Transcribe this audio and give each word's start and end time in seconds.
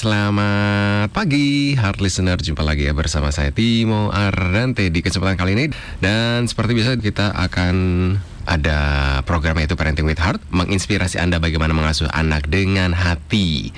selamat 0.00 1.12
pagi 1.12 1.76
Hard 1.76 2.00
Listener. 2.00 2.40
Jumpa 2.40 2.64
lagi 2.64 2.88
ya 2.88 2.96
bersama 2.96 3.28
saya 3.28 3.52
Timo 3.52 4.08
Ardante 4.08 4.88
Di 4.88 5.04
kesempatan 5.04 5.36
kali 5.36 5.52
ini. 5.52 5.66
Dan 6.00 6.48
seperti 6.48 6.72
biasa 6.72 6.96
kita 6.96 7.36
akan 7.36 7.74
ada 8.48 8.80
program 9.28 9.60
yaitu 9.60 9.76
Parenting 9.76 10.08
with 10.08 10.16
Heart 10.16 10.40
Menginspirasi 10.48 11.20
Anda 11.20 11.36
bagaimana 11.36 11.76
mengasuh 11.76 12.08
anak 12.16 12.48
dengan 12.48 12.96
hati. 12.96 13.76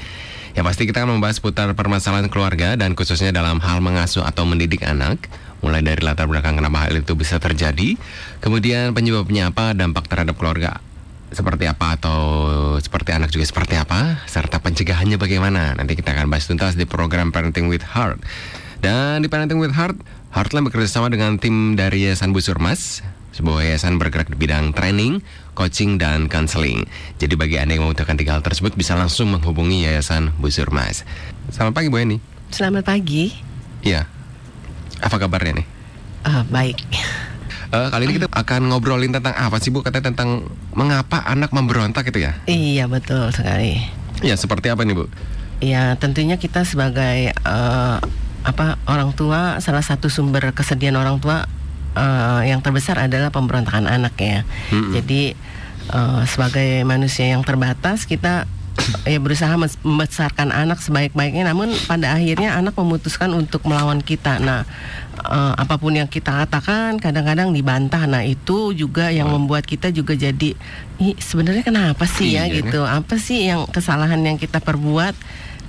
Yang 0.55 0.65
pasti 0.71 0.83
kita 0.87 1.03
akan 1.03 1.19
membahas 1.19 1.43
putar 1.43 1.67
permasalahan 1.75 2.31
keluarga 2.31 2.79
Dan 2.79 2.95
khususnya 2.95 3.35
dalam 3.35 3.59
hal 3.59 3.83
mengasuh 3.83 4.23
atau 4.23 4.47
mendidik 4.47 4.87
anak. 4.87 5.27
Mulai 5.59 5.83
dari 5.83 6.07
latar 6.07 6.31
belakang 6.31 6.55
kenapa 6.55 6.87
hal 6.87 7.03
itu 7.03 7.19
bisa 7.19 7.43
terjadi 7.43 7.99
Kemudian 8.39 8.95
penyebabnya 8.95 9.51
apa, 9.51 9.75
dampak 9.75 10.07
terhadap 10.07 10.39
keluarga 10.39 10.79
seperti 11.33 11.65
apa 11.69 11.97
atau 11.97 12.21
seperti 12.79 13.17
anak 13.17 13.33
juga 13.33 13.49
seperti 13.49 13.81
apa 13.81 14.23
serta 14.29 14.61
pencegahannya 14.61 15.17
bagaimana 15.17 15.73
nanti 15.75 15.97
kita 15.97 16.13
akan 16.13 16.29
bahas 16.29 16.47
tuntas 16.47 16.77
di 16.77 16.85
program 16.85 17.33
Parenting 17.33 17.73
with 17.73 17.85
Heart 17.85 18.21
dan 18.85 19.25
di 19.25 19.29
Parenting 19.33 19.59
with 19.59 19.73
Heart 19.73 19.97
Heartland 20.33 20.69
bekerja 20.69 20.89
sama 20.89 21.13
dengan 21.13 21.37
tim 21.37 21.77
dari 21.77 22.09
Yayasan 22.09 22.33
Busur 22.33 22.61
Mas 22.61 23.05
sebuah 23.33 23.65
yayasan 23.65 23.97
bergerak 23.97 24.29
di 24.29 24.37
bidang 24.37 24.77
training, 24.77 25.25
coaching, 25.57 25.97
dan 25.97 26.29
counseling. 26.29 26.85
Jadi 27.17 27.33
bagi 27.33 27.57
Anda 27.57 27.81
yang 27.81 27.89
membutuhkan 27.89 28.21
tiga 28.21 28.37
hal 28.37 28.45
tersebut 28.45 28.77
bisa 28.77 28.93
langsung 28.93 29.33
menghubungi 29.33 29.89
Yayasan 29.89 30.37
Busur 30.37 30.69
Mas. 30.69 31.09
Selamat 31.49 31.81
pagi 31.81 31.89
Bu 31.89 31.97
Eni. 31.97 32.21
Selamat 32.53 32.85
pagi. 32.85 33.33
Iya. 33.81 34.05
Apa 35.01 35.17
kabarnya 35.17 35.65
nih? 35.65 35.67
Uh, 36.29 36.45
baik. 36.53 36.79
Uh, 37.73 37.89
kali 37.89 38.05
ini 38.05 38.21
kita 38.21 38.29
akan 38.29 38.69
ngobrolin 38.69 39.17
tentang 39.17 39.33
apa 39.33 39.57
sih 39.57 39.73
Bu? 39.73 39.81
Katanya 39.81 40.13
tentang 40.13 40.45
mengapa 40.77 41.25
anak 41.25 41.57
memberontak 41.57 42.05
itu 42.13 42.21
ya? 42.21 42.37
Iya 42.45 42.85
betul 42.85 43.33
sekali. 43.33 43.81
Ya 44.21 44.37
seperti 44.37 44.69
apa 44.69 44.85
nih 44.85 44.93
Bu? 44.93 45.09
Ya 45.65 45.97
tentunya 45.97 46.37
kita 46.37 46.69
sebagai 46.69 47.33
uh, 47.49 47.97
apa 48.45 48.77
orang 48.85 49.17
tua 49.17 49.57
salah 49.65 49.81
satu 49.81 50.13
sumber 50.13 50.53
kesedihan 50.53 51.01
orang 51.01 51.17
tua 51.17 51.49
uh, 51.97 52.45
yang 52.45 52.61
terbesar 52.61 53.01
adalah 53.01 53.33
pemberontakan 53.33 53.89
anak 53.89 54.21
ya. 54.21 54.45
Hmm. 54.69 54.93
Jadi 54.93 55.33
uh, 55.97 56.29
sebagai 56.29 56.85
manusia 56.85 57.33
yang 57.33 57.41
terbatas 57.41 58.05
kita 58.05 58.45
ya 59.07 59.19
berusaha 59.19 59.55
membesarkan 59.59 60.51
anak 60.51 60.83
sebaik-baiknya 60.83 61.51
namun 61.51 61.71
pada 61.87 62.15
akhirnya 62.15 62.57
anak 62.57 62.75
memutuskan 62.75 63.31
untuk 63.35 63.65
melawan 63.67 64.03
kita. 64.03 64.39
Nah 64.43 64.67
uh, 65.27 65.55
apa 65.55 65.79
pun 65.79 65.95
yang 65.95 66.11
kita 66.11 66.45
katakan 66.47 66.99
kadang-kadang 66.99 67.55
dibantah. 67.55 68.05
Nah 68.09 68.23
itu 68.27 68.75
juga 68.75 69.13
yang 69.13 69.31
membuat 69.31 69.67
kita 69.67 69.91
juga 69.95 70.19
jadi 70.19 70.55
sebenarnya 71.19 71.65
kenapa 71.67 72.05
sih 72.07 72.35
ya? 72.37 72.47
Iya, 72.47 72.63
gitu. 72.63 72.81
apa 72.83 73.15
sih 73.19 73.49
yang 73.49 73.69
kesalahan 73.71 74.21
yang 74.23 74.39
kita 74.39 74.59
perbuat? 74.59 75.15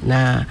Nah 0.05 0.45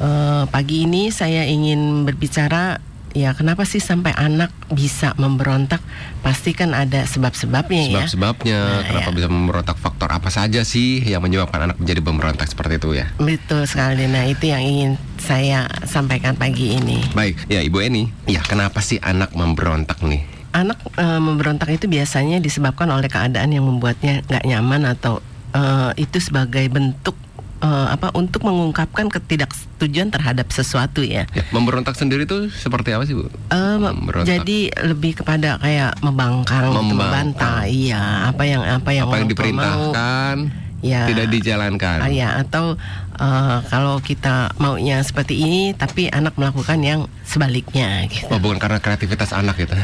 uh, 0.00 0.44
pagi 0.48 0.84
ini 0.88 1.08
saya 1.10 1.44
ingin 1.48 2.04
berbicara 2.06 2.91
ya 3.12 3.36
kenapa 3.36 3.64
sih 3.68 3.80
sampai 3.80 4.12
anak 4.16 4.52
bisa 4.72 5.12
memberontak? 5.20 5.80
Pasti 6.20 6.56
kan 6.56 6.72
ada 6.72 7.04
sebab-sebabnya 7.04 7.88
ya. 7.88 8.04
Sebab-sebabnya 8.04 8.58
nah, 8.60 8.82
kenapa 8.88 9.10
ya. 9.12 9.16
bisa 9.16 9.28
memberontak 9.28 9.76
faktor 9.78 10.08
apa 10.10 10.28
saja 10.32 10.64
sih 10.64 11.00
yang 11.04 11.20
menyebabkan 11.22 11.70
anak 11.70 11.76
menjadi 11.80 12.00
memberontak 12.02 12.48
seperti 12.48 12.80
itu 12.80 12.90
ya? 12.98 13.06
Betul 13.20 13.68
sekali. 13.68 14.08
Nah, 14.08 14.24
itu 14.26 14.50
yang 14.50 14.62
ingin 14.64 14.90
saya 15.20 15.68
sampaikan 15.86 16.34
pagi 16.34 16.74
ini. 16.74 17.00
Baik, 17.14 17.46
ya 17.46 17.62
Ibu 17.62 17.78
Eni, 17.78 18.10
ya 18.26 18.42
kenapa 18.42 18.82
sih 18.82 18.98
anak 18.98 19.32
memberontak 19.38 20.02
nih? 20.02 20.26
Anak 20.52 20.82
e, 21.00 21.06
memberontak 21.16 21.72
itu 21.72 21.88
biasanya 21.88 22.36
disebabkan 22.42 22.90
oleh 22.92 23.08
keadaan 23.08 23.54
yang 23.56 23.64
membuatnya 23.64 24.20
nggak 24.28 24.44
nyaman 24.44 24.84
atau 24.84 25.24
e, 25.54 25.62
itu 25.96 26.20
sebagai 26.20 26.68
bentuk 26.68 27.16
uh, 27.62 27.86
apa 27.94 28.10
untuk 28.12 28.42
mengungkapkan 28.44 29.08
ketidaksetujuan 29.08 30.10
terhadap 30.10 30.50
sesuatu 30.50 31.00
ya. 31.00 31.24
ya 31.32 31.44
memberontak 31.54 31.94
sendiri 31.94 32.26
itu 32.26 32.50
seperti 32.52 32.92
apa 32.92 33.06
sih 33.06 33.14
bu? 33.14 33.30
Uh, 33.48 33.94
jadi 34.26 34.74
lebih 34.82 35.22
kepada 35.22 35.56
kayak 35.62 35.96
membangkang, 36.02 36.74
membangkang. 36.74 36.98
membantah, 36.98 37.60
iya 37.70 38.28
apa 38.28 38.42
yang 38.44 38.62
apa 38.66 38.90
yang 38.90 39.06
apa 39.08 39.16
yang 39.22 39.28
diperintahkan. 39.30 40.36
Mau, 40.50 40.71
ya 40.82 41.06
tidak 41.06 41.30
dijalankan. 41.30 42.10
ya 42.10 42.42
atau 42.42 42.74
uh, 43.16 43.58
kalau 43.70 44.02
kita 44.02 44.50
maunya 44.58 44.98
seperti 45.00 45.38
ini 45.38 45.62
tapi 45.78 46.10
anak 46.10 46.34
melakukan 46.34 46.82
yang 46.82 47.00
sebaliknya 47.22 48.04
gitu. 48.10 48.26
Oh, 48.28 48.42
bukan 48.42 48.58
karena 48.58 48.82
kreativitas 48.82 49.30
anak 49.30 49.62
gitu. 49.62 49.78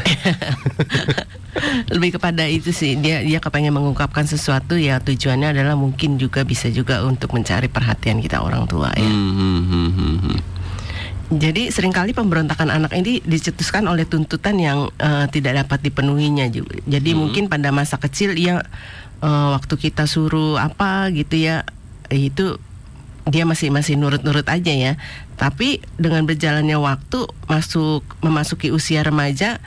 Lebih 1.95 2.19
kepada 2.19 2.45
itu 2.45 2.75
sih 2.75 2.99
dia 2.99 3.23
dia 3.23 3.39
kepengen 3.39 3.73
mengungkapkan 3.73 4.27
sesuatu 4.27 4.75
ya 4.75 4.99
tujuannya 4.99 5.55
adalah 5.55 5.79
mungkin 5.79 6.19
juga 6.19 6.43
bisa 6.43 6.67
juga 6.69 7.01
untuk 7.07 7.31
mencari 7.31 7.71
perhatian 7.71 8.19
kita 8.19 8.43
orang 8.43 8.67
tua 8.67 8.91
ya. 8.93 9.07
Hmm, 9.07 9.31
hmm, 9.33 9.61
hmm, 9.71 10.17
hmm. 10.19 10.58
Jadi 11.29 11.69
sering 11.69 11.93
kali 11.93 12.09
pemberontakan 12.17 12.73
anak 12.73 12.97
ini 12.97 13.21
dicetuskan 13.21 13.85
oleh 13.85 14.09
tuntutan 14.09 14.57
yang 14.57 14.89
uh, 14.97 15.29
tidak 15.29 15.61
dapat 15.65 15.85
dipenuhinya 15.85 16.49
juga. 16.49 16.81
Jadi 16.89 17.13
hmm. 17.13 17.19
mungkin 17.21 17.43
pada 17.45 17.69
masa 17.69 18.01
kecil 18.01 18.33
ia 18.33 18.65
uh, 19.21 19.47
waktu 19.53 19.77
kita 19.77 20.09
suruh 20.09 20.57
apa 20.57 21.13
gitu 21.13 21.37
ya 21.37 21.69
itu 22.09 22.57
dia 23.29 23.45
masih 23.45 23.69
masih 23.69 23.93
nurut-nurut 23.93 24.49
aja 24.49 24.73
ya. 24.73 24.97
Tapi 25.37 25.85
dengan 26.01 26.25
berjalannya 26.25 26.81
waktu 26.81 27.29
masuk 27.45 28.01
memasuki 28.25 28.73
usia 28.73 29.05
remaja 29.05 29.61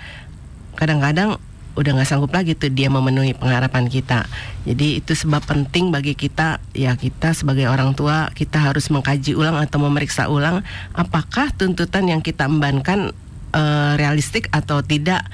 kadang-kadang 0.74 1.38
udah 1.72 1.90
nggak 1.96 2.08
sanggup 2.08 2.32
lagi 2.32 2.52
tuh 2.52 2.68
dia 2.68 2.92
memenuhi 2.92 3.32
pengharapan 3.32 3.88
kita. 3.88 4.28
Jadi 4.68 5.00
itu 5.00 5.12
sebab 5.16 5.40
penting 5.44 5.88
bagi 5.88 6.12
kita 6.12 6.60
ya 6.76 6.94
kita 6.94 7.32
sebagai 7.32 7.68
orang 7.68 7.96
tua 7.96 8.28
kita 8.32 8.60
harus 8.60 8.92
mengkaji 8.92 9.32
ulang 9.32 9.56
atau 9.56 9.80
memeriksa 9.80 10.28
ulang 10.28 10.60
apakah 10.92 11.48
tuntutan 11.56 12.08
yang 12.08 12.20
kita 12.20 12.44
embankan 12.44 13.16
uh, 13.56 13.94
realistik 13.96 14.48
atau 14.52 14.80
tidak 14.84 15.24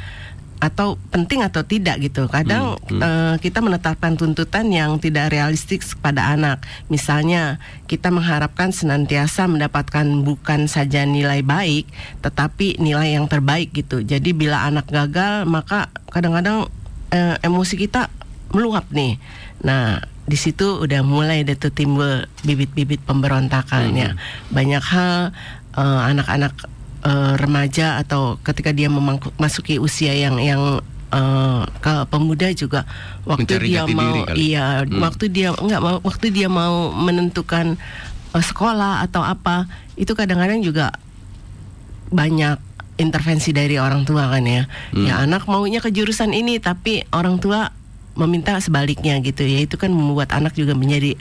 atau 0.59 0.99
penting 1.15 1.47
atau 1.47 1.63
tidak 1.63 2.03
gitu. 2.03 2.27
Kadang 2.27 2.75
hmm, 2.77 2.99
hmm. 2.99 3.01
Uh, 3.01 3.35
kita 3.39 3.63
menetapkan 3.63 4.19
tuntutan 4.19 4.67
yang 4.71 4.99
tidak 4.99 5.31
realistik 5.31 5.87
pada 6.03 6.35
anak. 6.35 6.63
Misalnya 6.91 7.63
kita 7.87 8.11
mengharapkan 8.11 8.75
senantiasa 8.75 9.47
mendapatkan 9.47 10.05
bukan 10.27 10.67
saja 10.67 11.07
nilai 11.07 11.47
baik, 11.47 11.87
tetapi 12.23 12.83
nilai 12.83 13.15
yang 13.15 13.31
terbaik 13.31 13.71
gitu. 13.71 14.03
Jadi 14.03 14.35
bila 14.35 14.67
anak 14.67 14.91
gagal, 14.91 15.47
maka 15.47 15.91
kadang-kadang 16.11 16.67
uh, 17.15 17.37
emosi 17.41 17.75
kita 17.79 18.11
meluap 18.51 18.91
nih. 18.91 19.21
Nah, 19.63 20.03
di 20.29 20.37
situ 20.37 20.85
udah 20.85 21.01
mulai 21.07 21.47
tuh 21.57 21.73
timbul 21.73 22.27
bibit-bibit 22.45 23.01
pemberontakannya. 23.07 24.13
Hmm. 24.13 24.21
Banyak 24.53 24.85
hal 24.85 25.33
uh, 25.79 26.01
anak-anak 26.05 26.53
uh, 27.05 27.35
remaja 27.39 28.01
atau 28.01 28.41
ketika 28.43 28.75
dia 28.75 28.91
memasuki 28.91 29.79
usia 29.79 30.15
yang 30.15 30.39
yang 30.39 30.83
uh, 31.13 31.63
ke 31.81 31.95
pemuda 32.09 32.49
juga 32.53 32.85
waktu 33.25 33.59
Mencari 33.59 33.69
dia 33.69 33.83
mau 33.89 34.17
iya 34.35 34.67
hmm. 34.83 35.01
waktu 35.01 35.25
dia 35.31 35.49
enggak 35.57 35.81
waktu 36.05 36.27
dia 36.33 36.49
mau 36.51 36.91
menentukan 36.93 37.77
uh, 38.35 38.45
sekolah 38.45 39.05
atau 39.05 39.23
apa 39.23 39.69
itu 39.99 40.13
kadang-kadang 40.13 40.61
juga 40.65 40.95
banyak 42.09 42.59
intervensi 42.99 43.55
dari 43.55 43.79
orang 43.79 44.03
tua 44.03 44.27
kan 44.33 44.45
ya 44.45 44.67
hmm. 44.67 45.07
ya 45.07 45.15
anak 45.23 45.47
maunya 45.47 45.79
ke 45.79 45.93
jurusan 45.93 46.35
ini 46.35 46.59
tapi 46.59 47.07
orang 47.15 47.39
tua 47.39 47.71
meminta 48.19 48.59
sebaliknya 48.59 49.15
gitu 49.23 49.47
ya 49.47 49.63
itu 49.63 49.79
kan 49.79 49.95
membuat 49.95 50.35
anak 50.35 50.59
juga 50.59 50.75
menjadi 50.75 51.15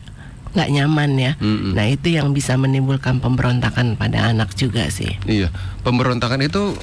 nggak 0.54 0.70
nyaman 0.72 1.12
ya. 1.18 1.32
Mm-mm. 1.40 1.74
Nah 1.76 1.86
itu 1.90 2.14
yang 2.14 2.32
bisa 2.32 2.56
menimbulkan 2.56 3.20
pemberontakan 3.20 4.00
pada 4.00 4.32
anak 4.32 4.54
juga 4.56 4.88
sih. 4.88 5.18
Iya, 5.26 5.52
pemberontakan 5.84 6.44
itu 6.44 6.76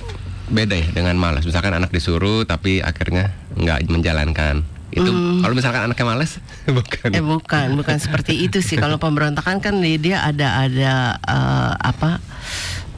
beda 0.50 0.76
ya 0.76 0.88
dengan 0.92 1.16
malas. 1.16 1.48
Misalkan 1.48 1.72
anak 1.72 1.88
disuruh 1.94 2.44
tapi 2.44 2.84
akhirnya 2.84 3.32
nggak 3.56 3.88
menjalankan. 3.88 4.64
Itu 4.94 5.10
mm. 5.10 5.42
kalau 5.42 5.54
misalkan 5.58 5.82
anaknya 5.90 6.06
malas 6.06 6.38
bukan. 6.78 7.08
Eh 7.10 7.24
bukan, 7.24 7.66
bukan 7.74 7.96
seperti 7.98 8.46
itu 8.46 8.60
sih. 8.60 8.76
Kalau 8.78 9.00
pemberontakan 9.00 9.58
kan 9.58 9.74
dia 9.80 10.22
ada 10.22 10.64
ada 10.68 10.92
uh, 11.24 11.72
apa? 11.80 12.22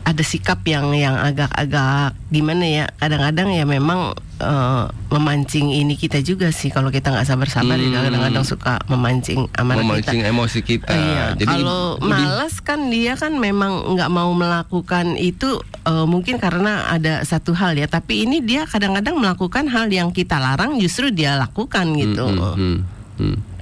Ada 0.07 0.23
sikap 0.23 0.63
yang 0.63 0.95
yang 0.95 1.19
agak-agak 1.19 2.15
gimana 2.31 2.63
ya 2.63 2.85
kadang-kadang 3.03 3.51
ya 3.51 3.67
memang 3.67 4.15
uh, 4.39 4.87
memancing 5.11 5.75
ini 5.75 5.99
kita 5.99 6.23
juga 6.23 6.55
sih 6.55 6.71
kalau 6.71 6.95
kita 6.95 7.11
nggak 7.11 7.27
sabar-sabar 7.27 7.75
hmm. 7.75 7.91
kadang-kadang 7.91 8.47
suka 8.47 8.79
memancing 8.87 9.51
amarah 9.59 9.83
memancing 9.83 10.23
kita. 10.23 10.31
emosi 10.31 10.61
kita 10.63 10.95
iya. 10.95 11.25
jadi 11.35 11.59
kalau 11.59 11.99
malas 11.99 12.63
kan 12.63 12.87
dia 12.87 13.19
kan 13.19 13.35
memang 13.35 13.99
nggak 13.99 14.07
mau 14.07 14.31
melakukan 14.31 15.19
itu 15.19 15.59
uh, 15.83 16.07
mungkin 16.07 16.39
karena 16.39 16.87
ada 16.87 17.27
satu 17.27 17.51
hal 17.59 17.75
ya 17.75 17.91
tapi 17.91 18.31
ini 18.31 18.39
dia 18.47 18.63
kadang-kadang 18.63 19.19
melakukan 19.19 19.67
hal 19.67 19.91
yang 19.91 20.15
kita 20.15 20.39
larang 20.39 20.79
justru 20.79 21.11
dia 21.11 21.35
lakukan 21.35 21.99
gitu 21.99 22.31
hmm, 22.31 22.39
hmm, 22.39 22.55
hmm, 22.55 22.79
hmm. 23.19 23.56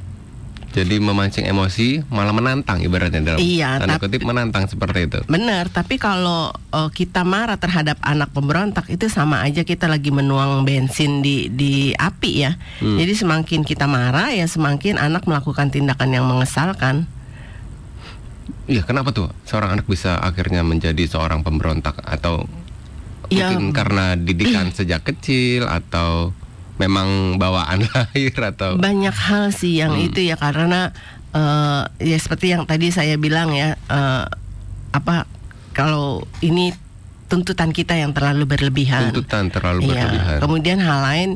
Jadi 0.75 0.99
memancing 0.99 1.47
emosi 1.47 2.03
malah 2.11 2.35
menantang 2.35 2.83
ibaratnya 2.83 3.23
dalam 3.23 3.39
iya, 3.39 3.79
tanda 3.79 3.95
tapi, 3.95 4.11
kutip 4.11 4.27
menantang 4.27 4.67
seperti 4.67 5.07
itu. 5.07 5.19
Benar, 5.31 5.71
tapi 5.71 6.03
kalau 6.03 6.51
uh, 6.75 6.91
kita 6.91 7.23
marah 7.23 7.55
terhadap 7.55 8.03
anak 8.03 8.35
pemberontak 8.35 8.91
itu 8.91 9.07
sama 9.07 9.47
aja 9.47 9.63
kita 9.63 9.87
lagi 9.87 10.11
menuang 10.11 10.67
bensin 10.67 11.23
di 11.23 11.47
di 11.47 11.95
api 11.95 12.33
ya. 12.43 12.59
Hmm. 12.83 12.99
Jadi 12.99 13.13
semakin 13.15 13.63
kita 13.63 13.87
marah 13.87 14.35
ya 14.35 14.51
semakin 14.51 14.99
anak 14.99 15.31
melakukan 15.31 15.71
tindakan 15.71 16.11
yang 16.11 16.27
mengesalkan. 16.27 17.07
Iya, 18.67 18.83
kenapa 18.83 19.15
tuh 19.15 19.31
seorang 19.47 19.79
anak 19.79 19.87
bisa 19.87 20.19
akhirnya 20.19 20.67
menjadi 20.67 21.07
seorang 21.07 21.47
pemberontak 21.47 22.03
atau 22.03 22.51
Ya. 23.33 23.49
mungkin 23.49 23.73
karena 23.73 24.21
didikan 24.21 24.69
sejak 24.77 25.01
kecil 25.01 25.65
atau 25.65 26.37
memang 26.75 27.39
bawaan 27.39 27.87
lahir 27.91 28.35
atau 28.35 28.75
Banyak 28.77 29.15
hal 29.15 29.51
sih 29.51 29.79
yang 29.79 29.95
Hmm. 29.95 30.07
itu 30.07 30.21
ya 30.23 30.35
karena 30.35 30.91
eh, 31.31 31.83
ya 32.03 32.17
seperti 32.19 32.51
yang 32.51 32.65
tadi 32.65 32.91
saya 32.91 33.15
bilang 33.15 33.51
ya 33.51 33.75
eh, 33.77 34.25
apa 34.91 35.27
kalau 35.71 36.23
ini 36.39 36.71
tuntutan 37.27 37.71
kita 37.71 37.95
yang 37.95 38.15
terlalu 38.15 38.47
berlebihan. 38.47 39.11
tuntutan 39.11 39.51
terlalu 39.51 39.87
Iya, 39.87 40.07
berlebihan. 40.07 40.39
Kemudian 40.39 40.79
hal 40.79 41.01
lain 41.03 41.31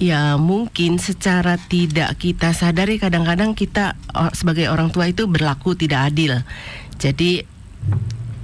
ya 0.00 0.34
mungkin 0.34 0.96
secara 0.96 1.60
tidak 1.60 2.16
kita 2.16 2.50
sadari 2.52 2.96
kadang-kadang 2.96 3.52
kita 3.52 3.94
oh, 4.12 4.32
sebagai 4.32 4.66
orang 4.66 4.88
tua 4.88 5.06
itu 5.06 5.28
berlaku 5.28 5.76
tidak 5.76 6.08
adil. 6.08 6.40
Jadi 6.96 7.44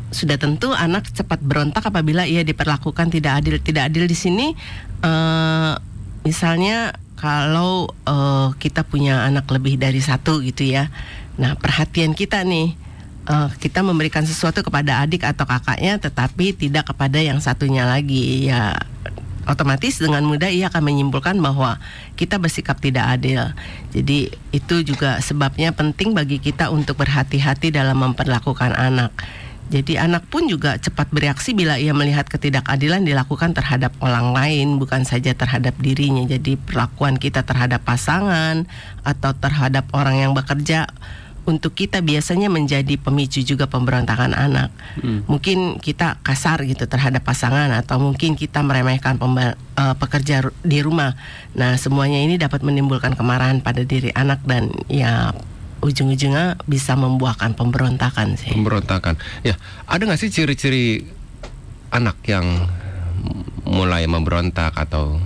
sudah 0.09 0.37
tentu 0.37 0.73
anak 0.73 1.05
cepat 1.09 1.37
berontak 1.41 1.85
apabila 1.85 2.25
ia 2.25 2.41
diperlakukan 2.41 3.09
tidak 3.09 3.41
adil. 3.41 3.56
Tidak 3.56 3.83
adil 3.85 4.05
di 4.05 4.17
sini 4.17 4.53
eh, 5.00 5.73
misalnya 6.23 6.97
kalau 7.19 7.91
eh, 8.06 8.49
kita 8.62 8.87
punya 8.87 9.26
anak 9.26 9.50
lebih 9.50 9.75
dari 9.76 9.99
satu 9.99 10.38
gitu 10.41 10.62
ya. 10.62 10.91
Nah, 11.38 11.59
perhatian 11.59 12.15
kita 12.15 12.47
nih 12.47 12.75
eh, 13.26 13.49
kita 13.59 13.82
memberikan 13.82 14.23
sesuatu 14.23 14.62
kepada 14.62 15.03
adik 15.03 15.26
atau 15.26 15.44
kakaknya 15.44 15.99
tetapi 15.99 16.55
tidak 16.55 16.94
kepada 16.94 17.19
yang 17.19 17.43
satunya 17.43 17.85
lagi 17.85 18.47
ya 18.47 18.79
otomatis 19.49 19.97
dengan 19.97 20.23
mudah 20.29 20.53
ia 20.53 20.69
akan 20.69 20.85
menyimpulkan 20.85 21.41
bahwa 21.41 21.81
kita 22.15 22.37
bersikap 22.37 22.76
tidak 22.79 23.19
adil. 23.19 23.49
Jadi 23.97 24.29
itu 24.53 24.76
juga 24.85 25.19
sebabnya 25.25 25.73
penting 25.73 26.12
bagi 26.12 26.37
kita 26.37 26.69
untuk 26.69 27.00
berhati-hati 27.00 27.73
dalam 27.73 27.97
memperlakukan 27.97 28.76
anak. 28.76 29.11
Jadi 29.69 30.00
anak 30.00 30.25
pun 30.32 30.49
juga 30.49 30.81
cepat 30.81 31.12
bereaksi 31.12 31.53
bila 31.53 31.76
ia 31.76 31.93
melihat 31.93 32.25
ketidakadilan 32.25 33.05
dilakukan 33.05 33.53
terhadap 33.53 33.93
orang 34.00 34.32
lain 34.32 34.81
bukan 34.81 35.05
saja 35.05 35.37
terhadap 35.37 35.76
dirinya. 35.76 36.25
Jadi 36.25 36.56
perlakuan 36.56 37.20
kita 37.20 37.44
terhadap 37.44 37.85
pasangan 37.85 38.65
atau 39.05 39.32
terhadap 39.37 39.85
orang 39.93 40.25
yang 40.25 40.32
bekerja 40.32 40.88
untuk 41.49 41.73
kita 41.73 42.05
biasanya 42.05 42.53
menjadi 42.53 43.00
pemicu 43.00 43.41
juga 43.41 43.65
pemberontakan 43.65 44.37
anak. 44.37 44.69
Mungkin 45.25 45.81
kita 45.81 46.21
kasar 46.21 46.61
gitu 46.69 46.85
terhadap 46.85 47.25
pasangan 47.25 47.73
atau 47.73 47.97
mungkin 47.97 48.37
kita 48.37 48.61
meremehkan 48.61 49.17
eh, 49.17 49.94
pekerja 49.97 50.44
di 50.61 50.79
rumah. 50.85 51.17
Nah, 51.56 51.81
semuanya 51.81 52.21
ini 52.21 52.37
dapat 52.37 52.61
menimbulkan 52.61 53.17
kemarahan 53.17 53.64
pada 53.64 53.81
diri 53.81 54.12
anak 54.12 54.44
dan 54.44 54.69
ya 54.93 55.32
ujung-ujungnya 55.79 56.59
bisa 56.67 56.99
membuahkan 56.99 57.55
pemberontakan 57.55 58.35
sih. 58.35 58.51
Pemberontakan. 58.51 59.15
Ya, 59.47 59.55
ada 59.87 60.03
nggak 60.03 60.19
sih 60.19 60.31
ciri-ciri 60.31 61.07
anak 61.95 62.19
yang 62.27 62.67
mulai 63.69 64.09
memberontak 64.09 64.75
atau 64.75 65.21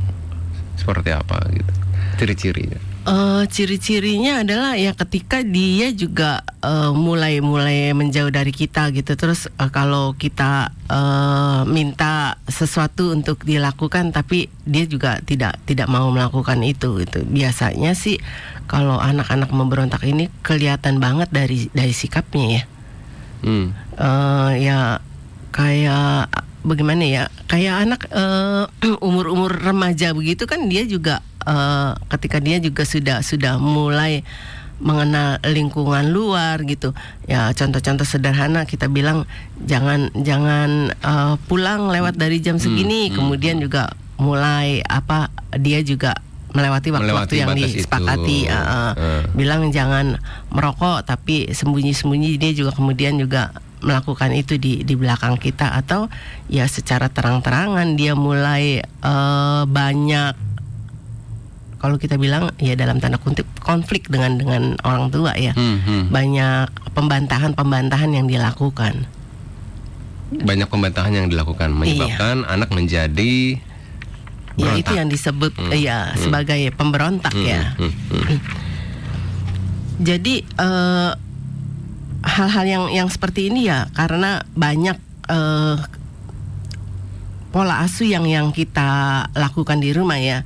seperti 0.77 1.15
apa 1.15 1.41
gitu? 1.51 1.73
Ciri-cirinya. 2.21 2.92
Eh, 3.03 3.45
ciri-cirinya 3.51 4.47
adalah 4.47 4.79
ya 4.79 4.95
ketika 4.95 5.43
dia 5.43 5.91
juga 5.91 6.47
eh, 6.63 6.93
mulai-mulai 6.95 7.91
menjauh 7.99 8.31
dari 8.31 8.55
kita 8.55 8.95
gitu. 8.95 9.19
Terus 9.19 9.51
eh, 9.51 9.71
kalau 9.75 10.15
kita 10.15 10.71
eh, 10.87 11.61
minta 11.67 12.39
sesuatu 12.47 13.11
untuk 13.11 13.43
dilakukan 13.43 14.15
tapi 14.15 14.47
dia 14.63 14.87
juga 14.87 15.19
tidak 15.27 15.59
tidak 15.67 15.91
mau 15.91 16.15
melakukan 16.15 16.63
itu 16.63 17.03
gitu. 17.03 17.27
Biasanya 17.27 17.99
sih 17.99 18.23
kalau 18.71 19.03
anak-anak 19.03 19.51
memberontak 19.51 20.07
ini 20.07 20.31
kelihatan 20.47 21.03
banget 21.03 21.27
dari 21.35 21.67
dari 21.75 21.91
sikapnya 21.91 22.47
ya. 22.47 22.63
Hmm. 23.43 23.75
Eh, 23.99 24.51
ya 24.63 25.03
kayak 25.51 26.31
bagaimana 26.63 27.03
ya 27.03 27.23
kayak 27.51 27.83
anak 27.83 28.01
eh, 28.15 28.65
umur-umur 29.11 29.59
remaja 29.59 30.15
begitu 30.15 30.47
kan 30.47 30.71
dia 30.71 30.87
juga 30.87 31.19
eh, 31.45 31.91
ketika 32.17 32.39
dia 32.39 32.63
juga 32.63 32.87
sudah 32.87 33.21
sudah 33.21 33.59
mulai 33.59 34.23
mengenal 34.83 35.39
lingkungan 35.47 36.11
luar 36.11 36.59
gitu. 36.67 36.91
Ya 37.31 37.55
contoh-contoh 37.55 38.05
sederhana 38.05 38.67
kita 38.67 38.91
bilang 38.91 39.25
jangan 39.63 40.11
jangan 40.19 40.91
eh, 40.93 41.35
pulang 41.47 41.89
lewat 41.89 42.19
dari 42.19 42.43
jam 42.43 42.59
segini. 42.59 43.09
hmm, 43.09 43.17
kemudian 43.17 43.57
juga 43.63 43.95
mulai 44.19 44.83
apa 44.87 45.31
dia 45.57 45.81
juga 45.83 46.19
melewati 46.53 46.93
waktu-waktu 46.93 47.35
yang 47.41 47.57
disepakati 47.57 48.39
itu. 48.47 48.53
eh 48.53 48.93
Eh. 48.93 49.23
bilang 49.33 49.73
jangan 49.73 50.21
merokok 50.53 51.01
tapi 51.09 51.49
sembunyi-sembunyi 51.49 52.37
dia 52.37 52.53
juga 52.53 52.77
kemudian 52.77 53.17
juga 53.17 53.57
melakukan 53.83 54.31
itu 54.37 54.61
di 54.61 54.85
di 54.85 54.95
belakang 54.95 55.39
kita. 55.41 55.75
Atau 55.79 56.11
ya 56.53 56.67
secara 56.69 57.09
terang-terangan 57.09 57.95
dia 57.97 58.13
mulai 58.13 58.83
eh, 58.83 59.63
banyak 59.65 60.52
kalau 61.83 61.99
kita 61.99 62.15
bilang 62.15 62.55
ya 62.63 62.79
dalam 62.79 63.03
tanda 63.03 63.19
kutip 63.19 63.45
konflik 63.59 64.07
dengan 64.07 64.39
dengan 64.39 64.79
orang 64.87 65.11
tua 65.11 65.35
ya 65.35 65.51
Hmm, 65.53 65.83
hmm. 65.83 66.03
banyak 66.15 66.71
pembantahan-pembantahan 66.95 68.11
yang 68.15 68.31
dilakukan 68.31 69.11
Banyak 70.33 70.65
pembantahan 70.73 71.13
yang 71.13 71.29
dilakukan 71.29 71.75
menyebabkan 71.75 72.49
anak 72.49 72.73
menjadi 72.73 73.61
ya 74.57 74.73
itu 74.79 74.93
yang 74.95 75.11
disebut 75.11 75.53
Hmm, 75.59 75.75
ya 75.75 76.15
hmm. 76.15 76.23
sebagai 76.23 76.61
pemberontak 76.73 77.35
Hmm, 77.35 77.45
ya 77.45 77.75
hmm, 77.77 77.93
hmm. 78.09 78.39
Jadi 80.09 80.35
eh, 80.43 81.11
hal-hal 82.23 82.65
yang 82.65 82.85
yang 82.91 83.09
seperti 83.11 83.51
ini 83.51 83.69
ya 83.69 83.91
karena 83.93 84.43
banyak 84.55 84.97
eh, 85.29 85.77
pola 87.53 87.85
asuh 87.85 88.09
yang 88.09 88.25
yang 88.25 88.49
kita 88.51 89.29
lakukan 89.37 89.79
di 89.79 89.93
rumah 89.93 90.17
ya. 90.17 90.43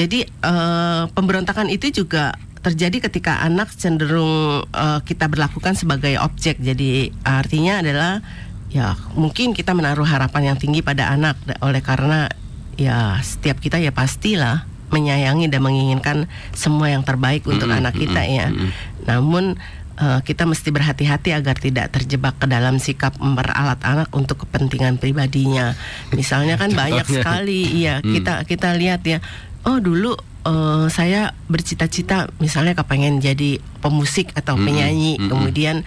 Jadi 0.00 0.24
eh, 0.24 1.02
pemberontakan 1.12 1.68
itu 1.68 1.92
juga 1.92 2.32
terjadi 2.60 3.08
ketika 3.08 3.44
anak 3.44 3.68
cenderung 3.76 4.64
eh, 4.64 5.00
kita 5.04 5.28
berlakukan 5.28 5.76
sebagai 5.76 6.16
objek. 6.16 6.56
Jadi 6.56 7.12
artinya 7.20 7.84
adalah 7.84 8.24
ya 8.70 8.94
mungkin 9.12 9.52
kita 9.52 9.76
menaruh 9.76 10.06
harapan 10.06 10.54
yang 10.54 10.56
tinggi 10.56 10.80
pada 10.80 11.10
anak 11.10 11.36
oleh 11.60 11.82
karena 11.82 12.30
ya 12.78 13.18
setiap 13.20 13.58
kita 13.58 13.76
ya 13.76 13.90
pastilah 13.90 14.64
menyayangi 14.90 15.46
dan 15.46 15.60
menginginkan 15.62 16.16
semua 16.50 16.90
yang 16.90 17.02
terbaik 17.04 17.46
untuk 17.46 17.68
Mm-mm, 17.70 17.80
anak 17.82 17.94
kita 17.94 18.22
ya. 18.26 18.48
mm-mm. 18.50 18.70
Namun 19.06 19.54
eh, 19.98 20.20
kita 20.24 20.46
mesti 20.46 20.70
berhati-hati 20.70 21.30
agar 21.30 21.58
tidak 21.58 21.92
terjebak 21.92 22.38
ke 22.38 22.46
dalam 22.46 22.78
sikap 22.78 23.14
memperalat 23.20 23.78
anak 23.84 24.08
untuk 24.16 24.46
kepentingan 24.46 24.96
pribadinya. 24.96 25.74
Misalnya 26.10 26.56
kan 26.56 26.72
banyak 26.80 27.06
sekali, 27.06 27.70
iya 27.70 27.98
Hmm. 28.00 28.14
kita 28.16 28.34
kita 28.46 28.74
lihat 28.74 29.02
ya. 29.04 29.18
Oh 29.64 29.76
dulu 29.76 30.16
eh, 30.42 30.86
saya 30.88 31.20
bercita-cita 31.46 32.30
misalnya 32.36 32.72
kepengen 32.74 33.18
jadi 33.18 33.58
pemusik 33.80 34.32
atau 34.34 34.56
penyanyi, 34.56 35.16
mm-mm. 35.16 35.28
kemudian 35.28 35.80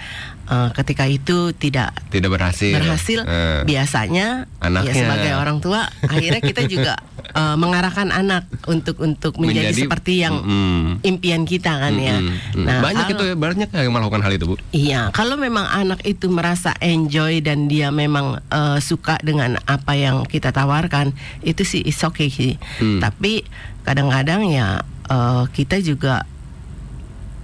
eh, 0.44 0.70
ketika 0.74 1.06
itu 1.06 1.54
tidak 1.54 1.94
Tidak 2.10 2.26
berhasil. 2.26 2.74
berhasil 2.74 3.20
Eh. 3.24 3.62
biasanya 3.64 4.50
Anaknya. 4.60 4.90
ya 4.90 4.94
sebagai 4.96 5.32
orang 5.36 5.58
tua 5.60 5.86
akhirnya 6.02 6.42
kita 6.42 6.66
juga 6.66 6.94
eh, 7.40 7.56
mengarahkan 7.56 8.10
anak 8.10 8.50
untuk 8.66 8.98
untuk 9.00 9.38
menjadi, 9.38 9.86
seperti 9.86 10.22
yang 10.22 10.42
Mm-mm. 10.42 11.06
impian 11.06 11.46
kita 11.46 11.70
kan 11.80 11.94
ya. 11.96 12.18
Mm-mm. 12.18 12.66
Nah, 12.66 12.82
banyak 12.82 13.06
kalau- 13.08 13.14
itu 13.16 13.24
ya, 13.24 13.36
banyak 13.36 13.70
yang 13.70 13.94
melakukan 13.94 14.22
hal 14.22 14.34
itu 14.34 14.46
bu. 14.48 14.56
Iya, 14.72 15.02
kalau 15.12 15.38
memang 15.38 15.66
anak 15.66 16.02
itu 16.04 16.28
merasa 16.28 16.74
enjoy 16.80 17.40
dan 17.40 17.66
dia 17.66 17.90
memang 17.90 18.42
eh, 18.44 18.80
suka 18.80 19.22
dengan 19.22 19.62
apa 19.64 19.94
yang 19.94 20.26
kita 20.26 20.50
tawarkan, 20.50 21.14
itu 21.42 21.62
sih 21.62 21.82
is 21.84 22.02
okay 22.02 22.28
sih. 22.28 22.58
Hmm. 22.78 22.98
Tapi 22.98 23.46
kadang-kadang 23.84 24.42
ya 24.46 24.80
eh, 25.06 25.44
kita 25.50 25.80
juga 25.80 26.24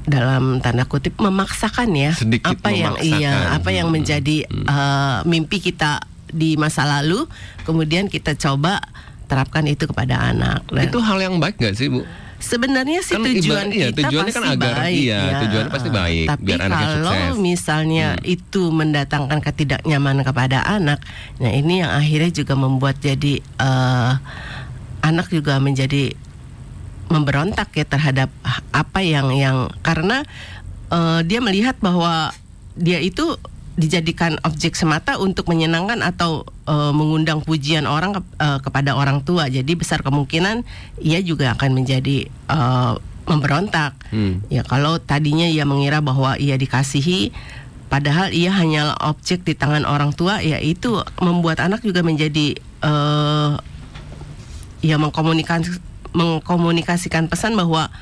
dalam 0.04 0.58
tanda 0.58 0.84
kutip 0.84 1.14
memaksakan 1.16 1.92
ya 1.94 2.12
Sedikit 2.12 2.50
apa 2.50 2.70
yang 2.72 2.96
memaksakan. 2.96 3.20
iya 3.20 3.34
apa 3.54 3.70
yang 3.70 3.88
Hmm. 3.88 3.96
menjadi 3.96 4.38
eh, 4.48 5.18
mimpi 5.24 5.60
kita 5.62 6.02
di 6.26 6.54
masa 6.56 6.86
lalu, 6.88 7.26
kemudian 7.62 8.06
kita 8.06 8.34
coba 8.36 8.78
terapkan 9.26 9.66
itu 9.66 9.86
kepada 9.86 10.18
anak. 10.24 10.62
Dan 10.68 10.86
Itu 10.86 10.98
hal 11.00 11.18
yang 11.20 11.38
baik 11.38 11.58
nggak 11.58 11.74
sih 11.74 11.90
bu? 11.90 12.06
Sebenarnya 12.40 13.02
sih 13.02 13.14
Kan 13.14 13.26
tujuan 13.26 13.42
ibarat- 13.66 13.74
iya, 13.76 13.88
kita 13.88 13.98
tujuannya 14.00 14.30
pasti 14.30 14.40
kan 14.40 14.54
agar- 14.56 14.78
baik, 14.80 14.96
iya, 14.96 15.20
ya. 15.20 15.40
tujuannya 15.44 15.72
pasti 15.72 15.90
baik, 15.92 16.26
Tapi 16.26 16.44
biar 16.46 16.60
anaknya 16.62 16.78
kalau 16.88 16.96
sukses. 17.12 17.28
Hmm. 17.30 17.42
misalnya 17.44 18.08
itu 18.24 18.62
mendatangkan 18.72 19.40
ketidaknyamanan 19.44 20.24
kepada 20.24 20.58
anak, 20.64 21.00
nah 21.36 21.52
ini 21.52 21.74
yang 21.80 21.92
akhirnya 21.92 22.32
juga 22.32 22.54
membuat 22.56 22.96
jadi 22.98 23.34
eh, 23.42 24.12
anak 25.02 25.28
juga 25.28 25.58
menjadi 25.58 26.14
memberontak 27.10 27.74
ya 27.74 27.86
terhadap 27.86 28.30
apa 28.72 29.00
yang 29.02 29.34
yang 29.34 29.74
karena 29.82 30.24
eh, 30.94 31.22
dia 31.26 31.42
melihat 31.42 31.76
bahwa 31.82 32.32
dia 32.80 33.02
itu 33.02 33.36
dijadikan 33.80 34.36
objek 34.44 34.76
semata 34.76 35.16
untuk 35.18 35.48
menyenangkan 35.48 36.06
atau 36.06 36.46
eh, 36.70 36.94
mengundang 36.94 37.42
pujian 37.42 37.90
orang 37.90 38.22
ke- 38.22 38.36
eh, 38.40 38.60
kepada 38.62 38.96
orang 38.96 39.26
tua. 39.26 39.50
Jadi 39.50 39.74
besar 39.76 40.06
kemungkinan 40.06 40.64
ia 41.02 41.20
juga 41.20 41.58
akan 41.58 41.76
menjadi 41.76 42.30
eh, 42.30 42.94
memberontak. 43.30 43.94
Hmm. 44.10 44.42
Ya 44.50 44.66
kalau 44.66 44.98
tadinya 44.98 45.46
ia 45.46 45.62
mengira 45.62 46.02
bahwa 46.02 46.34
ia 46.42 46.58
dikasihi, 46.58 47.30
padahal 47.90 48.34
ia 48.34 48.54
hanyalah 48.54 48.98
objek 49.06 49.46
di 49.46 49.54
tangan 49.58 49.86
orang 49.86 50.14
tua 50.14 50.42
ya 50.42 50.62
itu 50.62 51.02
membuat 51.22 51.62
anak 51.62 51.82
juga 51.82 52.06
menjadi 52.06 52.58
uh, 52.86 53.58
ya 54.86 54.96
mengkomunikasi 55.02 55.82
mengkomunikasikan 56.14 57.30
pesan 57.30 57.54
bahwa 57.54 57.94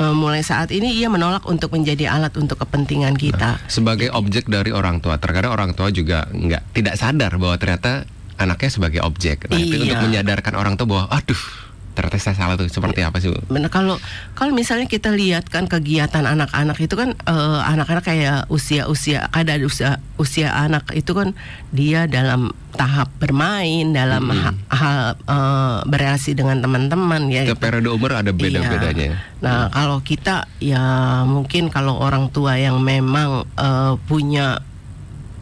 uh, 0.00 0.14
mulai 0.16 0.40
saat 0.40 0.72
ini 0.72 0.96
ia 0.96 1.12
menolak 1.12 1.44
untuk 1.44 1.76
menjadi 1.76 2.08
alat 2.08 2.32
untuk 2.40 2.56
kepentingan 2.62 3.14
kita. 3.20 3.60
Nah, 3.60 3.68
sebagai 3.68 4.08
objek 4.14 4.48
dari 4.48 4.72
orang 4.72 5.04
tua, 5.04 5.20
terkadang 5.20 5.52
orang 5.52 5.76
tua 5.76 5.92
juga 5.92 6.24
nggak 6.30 6.72
tidak 6.72 6.94
sadar 6.96 7.36
bahwa 7.36 7.56
ternyata 7.60 8.08
anaknya 8.40 8.70
sebagai 8.72 9.00
objek. 9.04 9.52
Nah, 9.52 9.60
iya. 9.60 9.68
itu 9.68 9.76
untuk 9.84 10.00
menyadarkan 10.00 10.54
orang 10.56 10.74
tua 10.80 10.86
bahwa, 10.88 11.04
aduh, 11.12 11.42
ternyata 11.90 12.18
saya 12.22 12.36
salah 12.38 12.54
tuh 12.54 12.70
seperti 12.70 13.02
apa 13.02 13.18
sih 13.18 13.28
bu? 13.28 13.38
Benar 13.50 13.68
kalau 13.68 13.98
kalau 14.38 14.54
misalnya 14.54 14.86
kita 14.86 15.10
lihat 15.10 15.50
kan 15.50 15.66
kegiatan 15.66 16.22
anak-anak 16.22 16.78
itu 16.78 16.94
kan 16.94 17.18
uh, 17.26 17.60
anak-anak 17.66 18.04
kayak 18.06 18.38
usia-usia 18.46 19.26
ada 19.34 19.58
usia 19.58 19.98
usia 20.16 20.54
anak 20.54 20.86
itu 20.94 21.10
kan 21.12 21.34
dia 21.74 22.06
dalam 22.06 22.54
tahap 22.78 23.10
bermain 23.18 23.90
dalam 23.90 24.30
hmm. 24.30 24.70
hal 24.70 25.18
uh, 25.26 25.82
berrelasi 25.84 26.38
dengan 26.38 26.62
teman-teman 26.62 27.26
ya. 27.28 27.44
Ke 27.50 27.58
periode 27.58 27.90
umur 27.90 28.14
ada 28.14 28.30
beda-bedanya. 28.30 29.18
Iya. 29.18 29.42
Nah 29.42 29.58
hmm. 29.66 29.72
kalau 29.74 29.98
kita 30.00 30.46
ya 30.62 30.84
mungkin 31.26 31.68
kalau 31.68 31.98
orang 31.98 32.30
tua 32.30 32.56
yang 32.56 32.78
memang 32.78 33.44
uh, 33.58 33.98
punya 34.06 34.62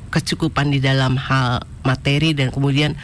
kecukupan 0.09 0.73
di 0.73 0.81
dalam 0.81 1.21
hal 1.21 1.62
materi 1.85 2.33
dan 2.33 2.49
kemudian 2.49 2.97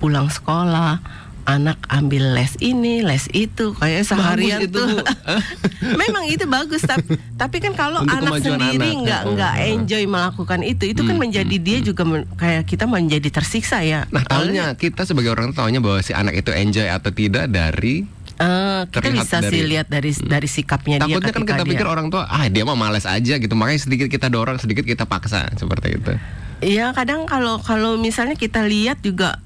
pulang 0.00 0.28
sekolah 0.28 1.00
anak 1.46 1.78
ambil 1.88 2.34
les 2.34 2.52
ini, 2.58 3.00
les 3.06 3.30
itu, 3.30 3.72
kayak 3.78 4.02
seharian 4.02 4.66
itu, 4.66 4.74
tuh. 4.74 4.98
Memang 6.02 6.26
itu 6.26 6.44
bagus, 6.50 6.82
tapi 6.82 7.16
tapi 7.38 7.56
kan 7.62 7.72
kalau 7.78 8.02
anak 8.02 8.42
sendiri 8.42 9.06
nggak 9.06 9.22
nggak 9.30 9.54
enjoy 9.62 10.02
melakukan 10.10 10.60
itu, 10.66 10.90
itu 10.90 11.00
kan 11.06 11.14
hmm, 11.14 11.22
kan 11.22 11.24
menjadi 11.30 11.56
hmm, 11.56 11.64
dia 11.64 11.78
hmm. 11.78 11.86
juga 11.86 12.02
men, 12.02 12.22
kayak 12.34 12.62
kita 12.66 12.84
menjadi 12.90 13.28
tersiksa 13.30 13.86
ya. 13.86 14.04
Nah, 14.10 14.26
tahunya 14.26 14.74
kita 14.74 15.06
sebagai 15.06 15.32
orang 15.32 15.54
tahunya 15.54 15.78
bahwa 15.78 16.02
si 16.02 16.12
anak 16.12 16.34
itu 16.34 16.50
enjoy 16.50 16.90
atau 16.90 17.14
tidak 17.14 17.46
dari 17.48 18.18
Uh, 18.36 18.84
kita 18.92 19.16
bisa 19.16 19.40
dari, 19.40 19.48
sih 19.48 19.62
lihat 19.64 19.88
dari 19.88 20.12
hmm. 20.12 20.28
dari 20.28 20.44
sikapnya 20.44 21.00
takutnya 21.00 21.08
dia. 21.08 21.24
Takutnya 21.24 21.32
kan 21.32 21.44
kita 21.48 21.64
dia, 21.64 21.72
pikir 21.72 21.86
orang 21.88 22.12
tua, 22.12 22.28
ah 22.28 22.44
dia 22.52 22.68
mah 22.68 22.76
males 22.76 23.08
aja 23.08 23.40
gitu, 23.40 23.56
makanya 23.56 23.80
sedikit 23.80 24.12
kita 24.12 24.28
dorong, 24.28 24.60
sedikit 24.60 24.84
kita 24.84 25.08
paksa 25.08 25.48
seperti 25.56 25.96
itu. 25.96 26.12
Iya 26.60 26.92
kadang 26.92 27.24
kalau 27.24 27.56
kalau 27.64 27.96
misalnya 27.96 28.36
kita 28.36 28.68
lihat 28.68 29.00
juga 29.00 29.40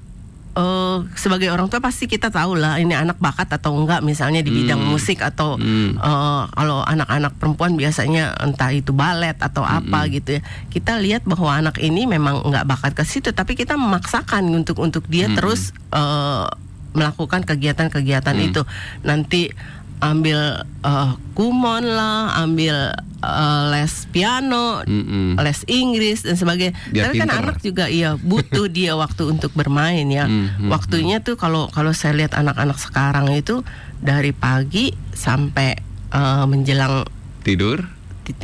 uh, 0.55 1.07
sebagai 1.15 1.51
orang 1.51 1.71
tua 1.71 1.79
pasti 1.79 2.07
kita 2.07 2.31
tahu 2.31 2.59
lah 2.59 2.79
ini 2.79 2.95
anak 2.95 3.19
bakat 3.19 3.47
atau 3.51 3.75
enggak 3.75 4.03
misalnya 4.03 4.43
di 4.43 4.51
bidang 4.51 4.81
hmm. 4.81 4.89
musik 4.91 5.23
atau 5.23 5.55
hmm. 5.55 5.99
uh, 5.99 6.47
kalau 6.51 6.83
anak-anak 6.83 7.33
perempuan 7.39 7.75
biasanya 7.75 8.35
entah 8.39 8.71
itu 8.71 8.91
balet 8.91 9.35
atau 9.39 9.63
apa 9.63 10.05
hmm. 10.05 10.09
gitu 10.19 10.29
ya 10.39 10.41
kita 10.71 10.99
lihat 10.99 11.23
bahwa 11.23 11.51
anak 11.51 11.79
ini 11.79 12.07
memang 12.07 12.43
enggak 12.43 12.67
bakat 12.67 12.91
ke 12.95 13.03
situ 13.07 13.31
tapi 13.31 13.55
kita 13.55 13.79
memaksakan 13.79 14.47
untuk 14.51 14.79
untuk 14.79 15.07
dia 15.07 15.31
hmm. 15.31 15.35
terus 15.39 15.71
uh, 15.95 16.47
melakukan 16.91 17.47
kegiatan-kegiatan 17.47 18.35
hmm. 18.35 18.47
itu 18.51 18.61
nanti 19.07 19.51
ambil 20.01 20.65
uh, 20.81 21.13
kumon 21.37 21.85
lah, 21.85 22.33
ambil 22.41 22.91
uh, 23.21 23.63
les 23.69 23.93
piano, 24.09 24.81
mm 24.81 25.03
-mm. 25.05 25.27
les 25.39 25.59
Inggris 25.69 26.25
dan 26.25 26.35
sebagainya. 26.35 26.73
Dia 26.89 27.07
Tapi 27.07 27.21
kan 27.21 27.29
anak 27.29 27.61
juga 27.61 27.85
iya 27.87 28.17
butuh 28.17 28.65
dia 28.77 28.97
waktu 28.97 29.37
untuk 29.37 29.53
bermain 29.53 30.09
ya. 30.09 30.25
Mm 30.25 30.67
-hmm. 30.67 30.69
Waktunya 30.73 31.21
tuh 31.21 31.37
kalau 31.37 31.69
kalau 31.69 31.93
saya 31.93 32.17
lihat 32.17 32.33
anak-anak 32.33 32.81
sekarang 32.81 33.29
itu 33.31 33.61
dari 34.01 34.33
pagi 34.33 34.91
sampai 35.13 35.77
uh, 36.11 36.49
menjelang 36.49 37.05
tidur 37.45 37.85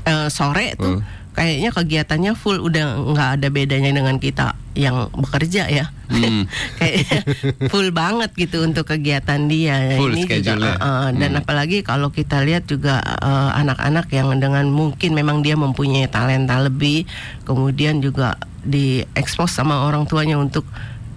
uh, 0.05 0.29
sore 0.29 0.77
tuh. 0.77 1.01
Uh 1.01 1.16
kayaknya 1.37 1.69
kegiatannya 1.69 2.33
full 2.33 2.57
udah 2.57 3.13
nggak 3.13 3.29
ada 3.37 3.47
bedanya 3.53 3.93
dengan 3.93 4.17
kita 4.17 4.57
yang 4.73 5.13
bekerja 5.13 5.69
ya 5.69 5.85
hmm. 6.09 6.49
kayak 6.81 7.29
full 7.69 7.93
banget 7.93 8.33
gitu 8.33 8.65
untuk 8.65 8.89
kegiatan 8.89 9.45
dia 9.45 10.01
full 10.01 10.17
ini 10.17 10.25
juga 10.41 10.81
uh, 10.81 10.81
uh, 10.81 11.07
dan 11.13 11.37
hmm. 11.37 11.41
apalagi 11.45 11.85
kalau 11.85 12.09
kita 12.09 12.41
lihat 12.41 12.65
juga 12.65 13.05
anak-anak 13.53 14.09
uh, 14.09 14.13
yang 14.17 14.33
dengan 14.41 14.65
mungkin 14.73 15.13
memang 15.13 15.45
dia 15.45 15.53
mempunyai 15.53 16.09
talenta 16.09 16.57
lebih 16.57 17.05
kemudian 17.45 18.01
juga 18.01 18.41
diekspos 18.65 19.53
sama 19.53 19.85
orang 19.85 20.09
tuanya 20.09 20.41
untuk 20.41 20.65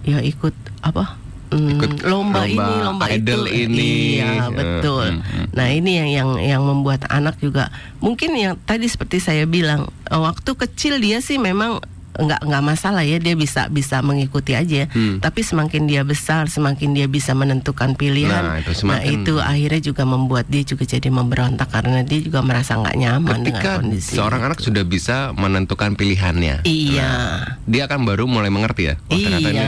ya 0.05 0.21
ikut 0.21 0.53
apa 0.85 1.17
ikut 1.51 2.07
lomba, 2.07 2.47
lomba 2.47 2.47
ini 2.47 2.73
lomba 2.79 3.05
idol 3.11 3.43
itu. 3.51 3.67
ini. 3.67 3.91
Iya 4.23 4.47
betul. 4.47 5.05
hmm, 5.11 5.21
hmm. 5.21 5.45
nah 5.51 5.67
ini 5.67 5.91
yang 5.99 6.09
yang 6.09 6.29
yang 6.39 6.61
membuat 6.63 7.03
anak 7.11 7.35
juga 7.43 7.67
mungkin 7.99 8.39
yang 8.39 8.55
tadi 8.63 8.87
seperti 8.87 9.19
saya 9.19 9.43
bilang 9.43 9.91
waktu 10.07 10.51
kecil 10.55 11.03
dia 11.03 11.19
sih 11.19 11.35
memang 11.35 11.83
nggak 12.17 12.41
nggak 12.43 12.63
masalah 12.63 13.03
ya 13.07 13.17
dia 13.17 13.35
bisa 13.35 13.71
bisa 13.71 14.03
mengikuti 14.03 14.57
aja. 14.57 14.83
Hmm. 14.91 15.21
tapi 15.21 15.45
semakin 15.45 15.85
dia 15.85 16.01
besar 16.01 16.49
semakin 16.49 16.95
dia 16.95 17.07
bisa 17.07 17.31
menentukan 17.37 17.95
pilihan. 17.95 18.43
Nah 18.43 18.57
itu, 18.59 18.71
semakin... 18.83 18.97
nah, 18.97 19.01
itu 19.03 19.33
akhirnya 19.39 19.81
juga 19.81 20.03
membuat 20.03 20.45
dia 20.51 20.63
juga 20.65 20.83
jadi 20.83 21.07
memberontak 21.07 21.69
karena 21.71 22.03
dia 22.03 22.19
juga 22.19 22.43
merasa 22.43 22.75
nggak 22.79 22.97
nyaman 22.97 23.39
ketika 23.45 23.59
dengan 23.59 23.79
kondisi 23.85 24.13
seorang 24.17 24.41
anak 24.47 24.59
sudah 24.59 24.83
bisa 24.83 25.31
menentukan 25.37 25.95
pilihannya. 25.95 26.65
Iya. 26.67 27.11
Nah, 27.11 27.39
dia 27.69 27.87
akan 27.87 28.03
baru 28.03 28.25
mulai 28.27 28.49
mengerti 28.51 28.91
ya 28.91 28.95
oh, 28.97 29.15
iya. 29.15 29.37
ini 29.37 29.65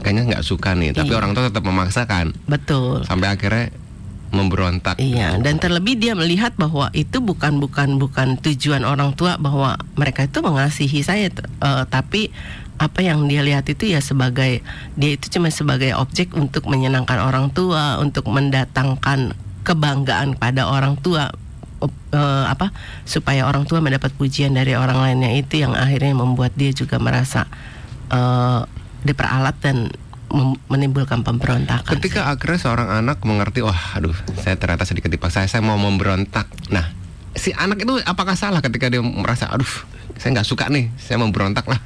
kayaknya 0.00 0.22
nggak 0.36 0.44
suka 0.44 0.76
nih. 0.76 0.92
Tapi 0.92 1.12
iya. 1.12 1.18
orang 1.18 1.32
tua 1.32 1.48
tetap 1.48 1.64
memaksakan. 1.64 2.36
Betul. 2.44 3.08
Sampai 3.08 3.32
akhirnya 3.32 3.72
memberontak. 4.30 4.98
Iya, 5.02 5.38
dan 5.42 5.58
terlebih 5.58 5.98
dia 5.98 6.14
melihat 6.14 6.54
bahwa 6.54 6.90
itu 6.94 7.18
bukan 7.18 7.58
bukan 7.58 7.98
bukan 7.98 8.38
tujuan 8.38 8.86
orang 8.86 9.14
tua 9.18 9.36
bahwa 9.36 9.78
mereka 9.98 10.26
itu 10.26 10.38
mengasihi 10.40 11.02
saya, 11.02 11.30
uh, 11.62 11.84
tapi 11.86 12.30
apa 12.80 13.04
yang 13.04 13.28
dia 13.28 13.44
lihat 13.44 13.68
itu 13.68 13.92
ya 13.92 14.00
sebagai 14.00 14.64
dia 14.96 15.10
itu 15.12 15.26
cuma 15.28 15.52
sebagai 15.52 15.92
objek 15.98 16.32
untuk 16.32 16.64
menyenangkan 16.70 17.20
orang 17.20 17.52
tua, 17.52 18.00
untuk 18.00 18.30
mendatangkan 18.30 19.36
kebanggaan 19.66 20.40
pada 20.40 20.70
orang 20.70 20.96
tua 20.96 21.28
uh, 21.84 22.44
apa 22.48 22.72
supaya 23.04 23.44
orang 23.44 23.64
tua 23.64 23.84
mendapat 23.84 24.12
pujian 24.16 24.56
dari 24.56 24.72
orang 24.76 25.00
lainnya 25.00 25.32
itu 25.36 25.60
yang 25.60 25.76
akhirnya 25.76 26.16
membuat 26.16 26.56
dia 26.56 26.72
juga 26.72 26.96
merasa 26.96 27.44
uh, 28.12 28.64
diperalat 29.04 29.56
dan 29.60 29.88
menimbulkan 30.70 31.26
pemberontakan. 31.26 31.98
Ketika 31.98 32.30
akhirnya 32.30 32.58
seorang 32.62 32.88
anak 32.88 33.22
mengerti, 33.26 33.66
wah, 33.66 33.98
aduh, 33.98 34.14
saya 34.38 34.54
ternyata 34.54 34.86
sedikit 34.86 35.10
dipaksa, 35.10 35.44
saya 35.50 35.60
mau 35.60 35.76
memberontak. 35.76 36.46
Nah, 36.70 36.94
si 37.34 37.50
anak 37.54 37.82
itu 37.82 37.98
apakah 38.06 38.38
salah 38.38 38.62
ketika 38.62 38.86
dia 38.86 39.02
merasa, 39.02 39.50
aduh, 39.50 39.68
saya 40.16 40.38
nggak 40.38 40.48
suka 40.48 40.70
nih, 40.70 40.90
saya 41.02 41.18
memberontak 41.18 41.66
lah. 41.66 41.80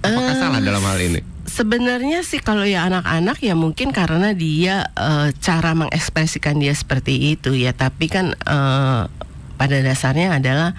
Apakah 0.00 0.34
uh, 0.34 0.38
salah 0.38 0.60
dalam 0.64 0.80
hal 0.80 0.98
ini? 1.02 1.20
Sebenarnya 1.48 2.22
sih 2.22 2.38
kalau 2.38 2.62
ya 2.62 2.86
anak-anak 2.86 3.40
ya 3.40 3.58
mungkin 3.58 3.90
karena 3.90 4.32
dia 4.32 4.88
uh, 4.94 5.32
cara 5.42 5.74
mengekspresikan 5.74 6.56
dia 6.60 6.72
seperti 6.72 7.36
itu 7.36 7.52
ya, 7.52 7.76
tapi 7.76 8.08
kan 8.08 8.32
uh, 8.46 9.10
pada 9.58 9.76
dasarnya 9.82 10.38
adalah 10.38 10.78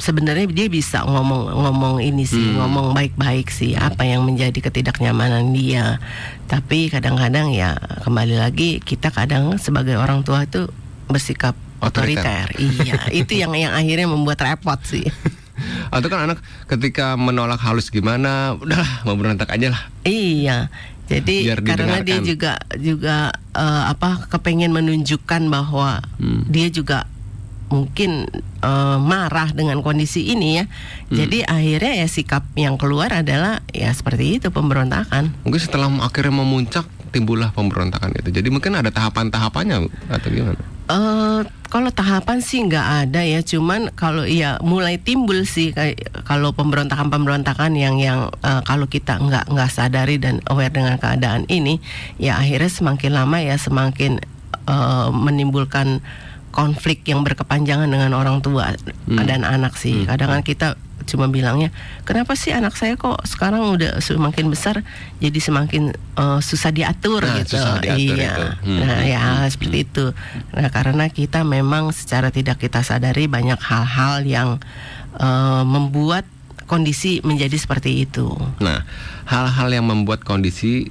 sebenarnya 0.00 0.48
dia 0.48 0.66
bisa 0.66 1.04
ngomong-ngomong 1.04 2.00
ini 2.00 2.24
sih, 2.24 2.40
hmm. 2.40 2.58
ngomong 2.58 2.96
baik-baik 2.96 3.52
sih 3.52 3.76
apa 3.76 4.08
yang 4.08 4.24
menjadi 4.24 4.56
ketidaknyamanan 4.58 5.52
dia. 5.52 6.00
Tapi 6.48 6.88
kadang-kadang 6.88 7.52
ya 7.52 7.76
kembali 8.02 8.40
lagi 8.40 8.80
kita 8.80 9.12
kadang 9.12 9.60
sebagai 9.60 10.00
orang 10.00 10.24
tua 10.24 10.48
itu 10.48 10.66
bersikap 11.06 11.54
otoriter. 11.84 12.50
iya, 12.56 13.06
itu 13.20 13.38
yang 13.38 13.52
yang 13.54 13.76
akhirnya 13.76 14.08
membuat 14.08 14.40
repot 14.42 14.80
sih. 14.82 15.04
Atau 15.94 16.08
kan 16.08 16.24
anak 16.24 16.40
ketika 16.66 17.20
menolak 17.20 17.60
halus 17.60 17.92
gimana, 17.92 18.56
udah 18.56 19.04
mau 19.04 19.14
berontak 19.14 19.52
aja 19.52 19.76
lah. 19.76 19.82
Iya. 20.08 20.72
Jadi 21.10 21.50
karena 21.66 22.06
dia 22.06 22.22
juga 22.22 22.62
juga 22.78 23.34
uh, 23.58 23.90
apa 23.90 24.30
kepengen 24.30 24.70
menunjukkan 24.70 25.42
bahwa 25.50 25.98
hmm. 26.22 26.46
dia 26.46 26.70
juga 26.70 27.10
mungkin 27.70 28.26
uh, 28.60 28.98
marah 28.98 29.54
dengan 29.54 29.80
kondisi 29.80 30.28
ini 30.34 30.60
ya. 30.60 30.64
Hmm. 30.66 31.16
Jadi 31.16 31.38
akhirnya 31.46 32.04
ya 32.04 32.08
sikap 32.10 32.44
yang 32.58 32.76
keluar 32.76 33.14
adalah 33.14 33.62
ya 33.70 33.88
seperti 33.94 34.42
itu 34.42 34.50
pemberontakan. 34.50 35.32
Mungkin 35.46 35.60
setelah 35.62 35.88
akhirnya 36.02 36.42
memuncak 36.42 36.84
timbullah 37.10 37.50
pemberontakan 37.54 38.14
itu. 38.18 38.30
Jadi 38.30 38.48
mungkin 38.50 38.78
ada 38.78 38.90
tahapan-tahapannya 38.90 39.78
atau 40.10 40.28
gimana? 40.30 40.62
Uh, 40.90 41.46
kalau 41.70 41.94
tahapan 41.94 42.42
sih 42.42 42.66
nggak 42.66 43.06
ada 43.06 43.22
ya, 43.22 43.46
cuman 43.46 43.94
kalau 43.94 44.26
ya 44.26 44.58
mulai 44.58 44.98
timbul 44.98 45.46
sih 45.46 45.70
kayak 45.70 46.26
kalau 46.26 46.50
pemberontakan-pemberontakan 46.50 47.78
yang 47.78 48.02
yang 48.02 48.26
uh, 48.42 48.62
kalau 48.66 48.90
kita 48.90 49.22
nggak 49.22 49.46
nggak 49.46 49.70
sadari 49.70 50.18
dan 50.18 50.42
aware 50.50 50.74
dengan 50.74 50.98
keadaan 50.98 51.46
ini, 51.46 51.78
ya 52.18 52.42
akhirnya 52.42 52.66
semakin 52.66 53.14
lama 53.14 53.38
ya 53.38 53.54
semakin 53.54 54.18
uh, 54.66 55.14
menimbulkan 55.14 56.02
konflik 56.50 57.06
yang 57.06 57.22
berkepanjangan 57.22 57.86
dengan 57.86 58.14
orang 58.14 58.42
tua 58.42 58.74
hmm. 58.74 59.22
dan 59.26 59.46
anak 59.46 59.78
sih. 59.78 60.04
Hmm. 60.04 60.06
Kadang 60.10 60.28
kan 60.38 60.42
kita 60.42 60.68
cuma 61.08 61.26
bilangnya, 61.26 61.74
kenapa 62.06 62.36
sih 62.38 62.54
anak 62.54 62.76
saya 62.76 62.94
kok 62.94 63.18
sekarang 63.26 63.74
udah 63.74 63.98
semakin 63.98 64.46
besar 64.52 64.84
jadi 65.18 65.38
semakin 65.42 65.96
uh, 66.14 66.38
susah 66.38 66.70
diatur 66.70 67.24
nah, 67.24 67.40
gitu. 67.42 67.58
Susah 67.58 67.82
diatur 67.82 68.16
iya. 68.20 68.32
Itu. 68.36 68.46
Hmm. 68.68 68.78
Nah 68.84 68.98
ya 69.02 69.22
hmm. 69.22 69.48
seperti 69.50 69.78
itu. 69.88 70.04
Nah 70.54 70.68
karena 70.70 71.04
kita 71.10 71.42
memang 71.42 71.90
secara 71.90 72.28
tidak 72.30 72.62
kita 72.62 72.84
sadari 72.84 73.26
banyak 73.26 73.58
hal-hal 73.58 74.22
yang 74.22 74.50
uh, 75.18 75.64
membuat 75.66 76.28
kondisi 76.70 77.18
menjadi 77.26 77.58
seperti 77.58 78.06
itu. 78.06 78.30
Nah, 78.62 78.86
hal-hal 79.26 79.74
yang 79.74 79.90
membuat 79.90 80.22
kondisi 80.22 80.86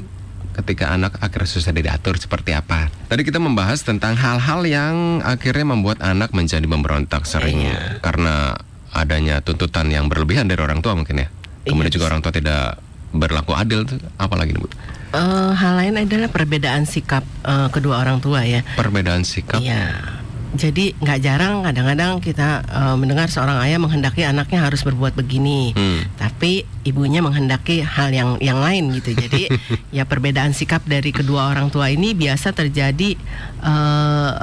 ketika 0.64 0.92
anak 0.92 1.16
akhirnya 1.24 1.50
susah 1.50 1.72
diatur 1.72 2.20
seperti 2.20 2.52
apa. 2.54 2.92
Tadi 3.08 3.22
kita 3.24 3.40
membahas 3.40 3.82
tentang 3.82 4.20
hal-hal 4.20 4.62
yang 4.68 5.24
akhirnya 5.24 5.74
membuat 5.74 6.04
anak 6.04 6.36
menjadi 6.36 6.66
memberontak 6.68 7.24
sering 7.24 7.72
iya. 7.72 7.98
karena 8.04 8.54
adanya 8.92 9.40
tuntutan 9.40 9.88
yang 9.88 10.10
berlebihan 10.10 10.50
dari 10.50 10.60
orang 10.60 10.84
tua 10.84 10.98
mungkin 10.98 11.24
ya. 11.24 11.28
Kemudian 11.64 11.92
iya, 11.92 11.96
juga 11.96 12.06
orang 12.12 12.22
tua 12.22 12.34
tidak 12.34 12.80
berlaku 13.10 13.58
adil 13.58 13.88
tuh 13.88 13.98
apalagi 14.22 14.54
nih 14.54 14.62
Bu? 14.62 14.70
Uh, 15.10 15.58
hal 15.58 15.74
lain 15.82 15.98
adalah 15.98 16.30
perbedaan 16.30 16.86
sikap 16.86 17.26
uh, 17.42 17.74
kedua 17.74 18.04
orang 18.04 18.22
tua 18.22 18.46
ya. 18.46 18.62
Perbedaan 18.78 19.26
sikap. 19.26 19.58
Iya 19.58 20.19
jadi 20.50 20.98
nggak 20.98 21.20
jarang 21.22 21.62
kadang-kadang 21.62 22.18
kita 22.26 22.66
uh, 22.66 22.96
mendengar 22.98 23.30
seorang 23.30 23.62
ayah 23.62 23.78
menghendaki 23.78 24.26
anaknya 24.26 24.66
harus 24.66 24.82
berbuat 24.82 25.14
begini, 25.14 25.78
hmm. 25.78 26.18
tapi 26.18 26.66
ibunya 26.82 27.22
menghendaki 27.22 27.86
hal 27.86 28.10
yang 28.10 28.42
yang 28.42 28.58
lain 28.58 28.90
gitu. 28.98 29.14
Jadi 29.14 29.46
ya 29.96 30.10
perbedaan 30.10 30.58
sikap 30.58 30.82
dari 30.90 31.14
kedua 31.14 31.54
orang 31.54 31.70
tua 31.70 31.94
ini 31.94 32.18
biasa 32.18 32.58
terjadi 32.58 33.14
uh, 33.62 34.42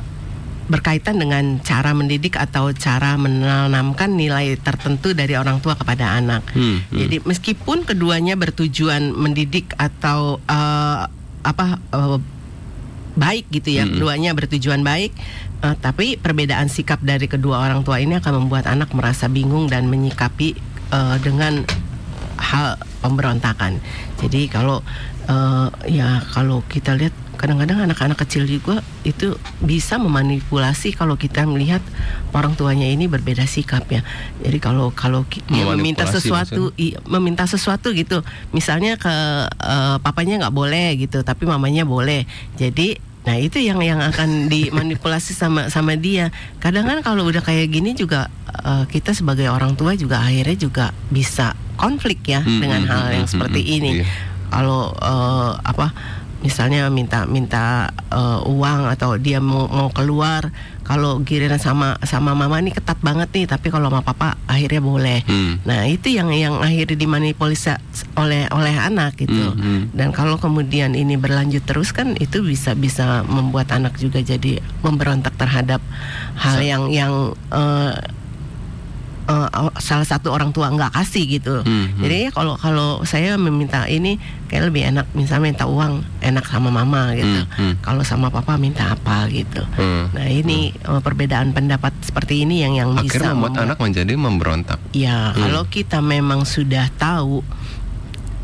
berkaitan 0.66 1.18
dengan 1.18 1.58
cara 1.62 1.90
mendidik 1.94 2.38
atau 2.38 2.70
cara 2.75 3.14
menanamkan 3.18 4.14
nilai 4.14 4.58
tertentu 4.58 5.10
dari 5.10 5.34
orang 5.34 5.58
tua 5.58 5.75
kepada 5.75 6.14
anak. 6.14 6.46
Hmm, 6.54 6.86
hmm. 6.86 6.98
Jadi 7.02 7.16
meskipun 7.26 7.82
keduanya 7.82 8.38
bertujuan 8.38 9.10
mendidik 9.10 9.75
atau 9.75 10.38
uh, 10.46 11.06
apa 11.46 11.78
uh, 11.94 12.18
baik 13.16 13.49
gitu 13.50 13.75
ya, 13.75 13.88
hmm. 13.88 13.99
keduanya 13.99 14.30
bertujuan 14.37 14.85
baik, 14.87 15.16
Uh, 15.64 15.73
tapi 15.73 16.20
perbedaan 16.20 16.68
sikap 16.68 17.00
dari 17.00 17.32
kedua 17.32 17.64
orang 17.64 17.80
tua 17.80 17.96
ini 17.96 18.20
akan 18.20 18.44
membuat 18.44 18.68
anak 18.68 18.92
merasa 18.92 19.25
bingung 19.25 19.73
dan 19.73 19.88
menyikapi 19.88 20.52
uh, 20.92 21.16
dengan 21.25 21.64
hal 22.37 22.76
pemberontakan. 23.00 23.80
Jadi 24.20 24.52
kalau 24.52 24.85
uh, 25.32 25.73
ya 25.88 26.20
kalau 26.37 26.61
kita 26.68 26.92
lihat 26.92 27.16
kadang-kadang 27.40 27.88
anak-anak 27.88 28.20
kecil 28.20 28.44
juga 28.44 28.85
itu 29.08 29.40
bisa 29.64 29.96
memanipulasi 29.96 30.92
kalau 30.92 31.16
kita 31.16 31.49
melihat 31.49 31.80
orang 32.37 32.52
tuanya 32.52 32.85
ini 32.85 33.08
berbeda 33.08 33.49
sikap 33.49 33.88
ya. 33.88 34.04
Jadi 34.44 34.61
kalau 34.61 34.92
kalau 34.92 35.25
dia 35.49 35.64
meminta 35.64 36.04
sesuatu, 36.04 36.76
i, 36.76 37.00
meminta 37.08 37.49
sesuatu 37.49 37.96
gitu, 37.96 38.20
misalnya 38.52 39.00
ke 39.00 39.08
uh, 39.49 39.96
papanya 40.04 40.44
nggak 40.44 40.56
boleh 40.56 41.00
gitu, 41.00 41.25
tapi 41.25 41.49
mamanya 41.49 41.88
boleh. 41.88 42.28
Jadi 42.61 43.05
Nah 43.26 43.37
itu 43.42 43.59
yang 43.59 43.83
yang 43.83 43.99
akan 43.99 44.47
dimanipulasi 44.47 45.35
sama 45.35 45.66
sama 45.66 45.99
dia. 45.99 46.30
Kadang 46.62 46.87
kan 46.87 47.02
kalau 47.02 47.26
udah 47.26 47.42
kayak 47.42 47.75
gini 47.75 47.92
juga 47.99 48.30
uh, 48.62 48.87
kita 48.87 49.11
sebagai 49.12 49.50
orang 49.50 49.75
tua 49.75 49.99
juga 49.99 50.23
akhirnya 50.23 50.56
juga 50.56 50.87
bisa 51.11 51.59
konflik 51.75 52.23
ya 52.25 52.40
hmm, 52.40 52.61
dengan 52.62 52.83
hmm, 52.87 52.90
hal 52.90 53.04
hmm, 53.04 53.14
yang 53.18 53.26
hmm, 53.26 53.35
seperti 53.35 53.61
hmm, 53.66 53.75
ini. 53.75 53.92
Iya. 54.00 54.06
Kalau 54.47 54.95
uh, 54.95 55.52
apa 55.59 55.90
misalnya 56.47 56.87
minta 56.87 57.26
minta 57.26 57.90
uh, 58.14 58.47
uang 58.47 58.87
atau 58.95 59.18
dia 59.18 59.42
mau 59.42 59.66
mau 59.66 59.90
keluar 59.90 60.54
kalau 60.86 61.18
giliran 61.26 61.58
sama 61.58 61.98
sama 62.06 62.38
mama 62.38 62.62
nih 62.62 62.78
ketat 62.78 63.02
banget 63.02 63.26
nih 63.34 63.50
tapi 63.50 63.74
kalau 63.74 63.90
sama 63.90 64.06
papa 64.06 64.38
akhirnya 64.46 64.78
boleh 64.78 65.20
hmm. 65.26 65.66
nah 65.66 65.82
itu 65.82 66.14
yang 66.14 66.30
yang 66.30 66.62
akhirnya 66.62 66.94
dimanipulasi 66.94 67.74
oleh 68.14 68.46
oleh 68.54 68.74
anak 68.78 69.18
gitu 69.18 69.50
hmm, 69.50 69.58
hmm. 69.58 69.82
dan 69.98 70.14
kalau 70.14 70.38
kemudian 70.38 70.94
ini 70.94 71.18
berlanjut 71.18 71.66
terus 71.66 71.90
kan 71.90 72.14
itu 72.22 72.46
bisa 72.46 72.78
bisa 72.78 73.26
membuat 73.26 73.74
anak 73.74 73.98
juga 73.98 74.22
jadi 74.22 74.62
memberontak 74.86 75.34
terhadap 75.34 75.82
hal 76.38 76.62
yang 76.62 76.86
yang 76.94 77.34
uh, 77.50 77.98
uh, 79.26 79.71
salah 79.83 80.06
satu 80.06 80.33
orang 80.33 80.50
tua 80.54 80.71
nggak 80.71 80.95
kasih 80.95 81.38
gitu. 81.38 81.62
Hmm, 81.62 81.95
hmm. 81.95 82.02
Jadi 82.02 82.16
ya 82.26 82.30
kalau 82.30 82.54
kalau 82.59 83.02
saya 83.02 83.35
meminta 83.37 83.85
ini 83.90 84.18
kayak 84.47 84.71
lebih 84.71 84.83
enak 84.95 85.06
misalnya 85.12 85.50
minta 85.52 85.64
uang 85.66 86.02
enak 86.23 86.45
sama 86.47 86.71
mama 86.71 87.12
gitu. 87.15 87.43
Hmm, 87.47 87.54
hmm. 87.58 87.75
Kalau 87.82 88.02
sama 88.06 88.30
papa 88.30 88.56
minta 88.56 88.95
apa 88.95 89.26
gitu. 89.30 89.62
Hmm, 89.76 90.15
nah 90.15 90.26
ini 90.26 90.73
hmm. 90.73 90.86
uh, 90.89 91.00
perbedaan 91.02 91.50
pendapat 91.50 91.93
seperti 92.02 92.47
ini 92.47 92.62
yang 92.62 92.78
yang 92.78 92.91
Akhirnya 92.95 93.10
bisa 93.10 93.26
membuat, 93.34 93.52
membuat 93.54 93.65
anak 93.67 93.78
menjadi 93.82 94.12
memberontak. 94.15 94.78
Ya 94.95 95.34
hmm. 95.34 95.39
kalau 95.43 95.62
kita 95.67 95.99
memang 96.00 96.47
sudah 96.47 96.89
tahu 96.97 97.43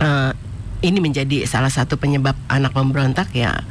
uh, 0.02 0.30
ini 0.82 0.98
menjadi 0.98 1.46
salah 1.46 1.70
satu 1.70 1.94
penyebab 1.94 2.34
anak 2.50 2.74
memberontak 2.74 3.30
ya 3.32 3.62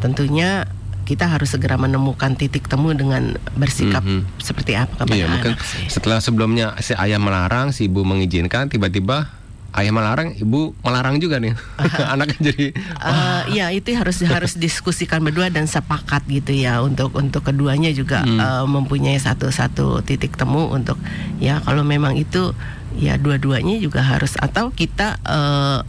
tentunya 0.00 0.64
kita 1.10 1.26
harus 1.26 1.50
segera 1.50 1.74
menemukan 1.74 2.38
titik 2.38 2.70
temu 2.70 2.94
dengan 2.94 3.34
bersikap 3.58 4.06
mm 4.06 4.22
-hmm. 4.22 4.38
seperti 4.38 4.78
apa 4.78 4.94
kepada 4.94 5.18
iya, 5.18 5.26
anak. 5.26 5.58
Sih. 5.58 5.90
Setelah 5.90 6.22
sebelumnya 6.22 6.78
si 6.78 6.94
ayah 6.94 7.18
melarang, 7.18 7.74
si 7.74 7.90
ibu 7.90 8.06
mengizinkan, 8.06 8.70
tiba-tiba 8.70 9.26
ayah 9.74 9.90
melarang, 9.90 10.38
ibu 10.38 10.70
melarang 10.86 11.18
juga 11.18 11.42
nih. 11.42 11.58
Uh, 11.82 12.06
Anaknya 12.14 12.38
jadi 12.54 12.66
uh, 13.02 13.42
ya 13.50 13.74
itu 13.74 13.90
harus 13.98 14.22
harus 14.22 14.54
diskusikan 14.54 15.18
berdua 15.18 15.50
dan 15.50 15.66
sepakat 15.66 16.22
gitu 16.30 16.54
ya 16.54 16.78
untuk 16.78 17.10
untuk 17.18 17.42
keduanya 17.42 17.90
juga 17.90 18.22
hmm. 18.22 18.38
uh, 18.38 18.66
mempunyai 18.70 19.18
satu-satu 19.18 20.06
titik 20.06 20.38
temu 20.38 20.70
untuk 20.70 20.94
ya 21.42 21.58
kalau 21.66 21.82
memang 21.82 22.14
itu 22.14 22.54
ya 22.94 23.18
dua-duanya 23.18 23.82
juga 23.82 24.06
harus 24.06 24.38
atau 24.38 24.70
kita 24.70 25.18
uh, 25.26 25.82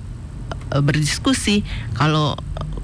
berdiskusi 0.81 1.61
kalau 1.93 2.39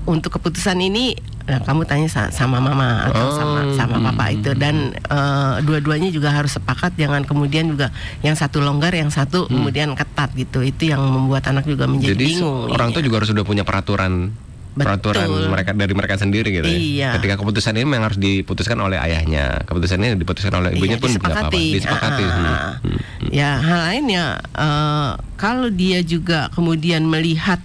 untuk 0.07 0.39
keputusan 0.39 0.79
ini 0.79 1.15
Nah, 1.47 1.63
kamu 1.63 1.87
tanya 1.87 2.11
sama 2.11 2.59
mama 2.59 3.07
atau 3.07 3.31
oh, 3.31 3.31
sama 3.31 3.59
sama 3.71 3.97
papa 4.11 4.27
hmm, 4.27 4.35
itu 4.35 4.51
hmm, 4.51 4.59
dan 4.59 4.75
uh, 5.07 5.63
dua-duanya 5.63 6.11
juga 6.11 6.35
harus 6.35 6.59
sepakat 6.59 6.99
jangan 6.99 7.23
kemudian 7.23 7.71
juga 7.71 7.87
yang 8.19 8.35
satu 8.35 8.59
longgar 8.59 8.91
yang 8.91 9.07
satu 9.07 9.47
hmm. 9.47 9.55
kemudian 9.55 9.89
ketat 9.95 10.35
gitu. 10.35 10.59
Itu 10.59 10.91
yang 10.91 10.99
membuat 10.99 11.47
anak 11.47 11.63
juga 11.63 11.87
menjadi 11.87 12.19
Jadi, 12.19 12.27
bingung. 12.35 12.67
Orang 12.67 12.91
tuh 12.91 12.99
juga 12.99 13.23
harus 13.23 13.31
sudah 13.31 13.47
punya 13.47 13.63
peraturan 13.63 14.35
peraturan 14.77 15.25
mereka 15.49 15.73
dari 15.73 15.93
mereka 15.97 16.15
sendiri 16.21 16.49
gitu 16.53 16.67
ya. 16.69 16.77
iya. 16.77 17.07
ya. 17.09 17.09
Ketika 17.17 17.41
keputusan 17.41 17.73
ini 17.73 17.85
memang 17.89 18.13
harus 18.13 18.19
diputuskan 18.21 18.77
oleh 18.77 19.01
ayahnya, 19.01 19.65
keputusan 19.65 19.97
ini 19.97 20.19
diputuskan 20.21 20.53
oleh 20.53 20.77
ibunya 20.77 21.01
iya, 21.01 21.03
pun 21.03 21.09
tidak 21.09 21.33
apa-apa, 21.33 21.57
disepakati. 21.57 22.25
Ah, 22.27 22.37
hmm. 22.37 22.85
Hmm. 22.85 23.29
Ya, 23.33 23.51
hal 23.57 23.79
lainnya 23.89 24.25
uh, 24.53 25.11
kalau 25.35 25.67
dia 25.73 26.05
juga 26.05 26.53
kemudian 26.53 27.09
melihat 27.09 27.57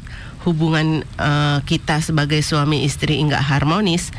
hubungan 0.42 1.06
uh, 1.18 1.62
kita 1.62 2.02
sebagai 2.02 2.42
suami 2.42 2.82
istri 2.82 3.18
enggak 3.18 3.42
harmonis, 3.42 4.10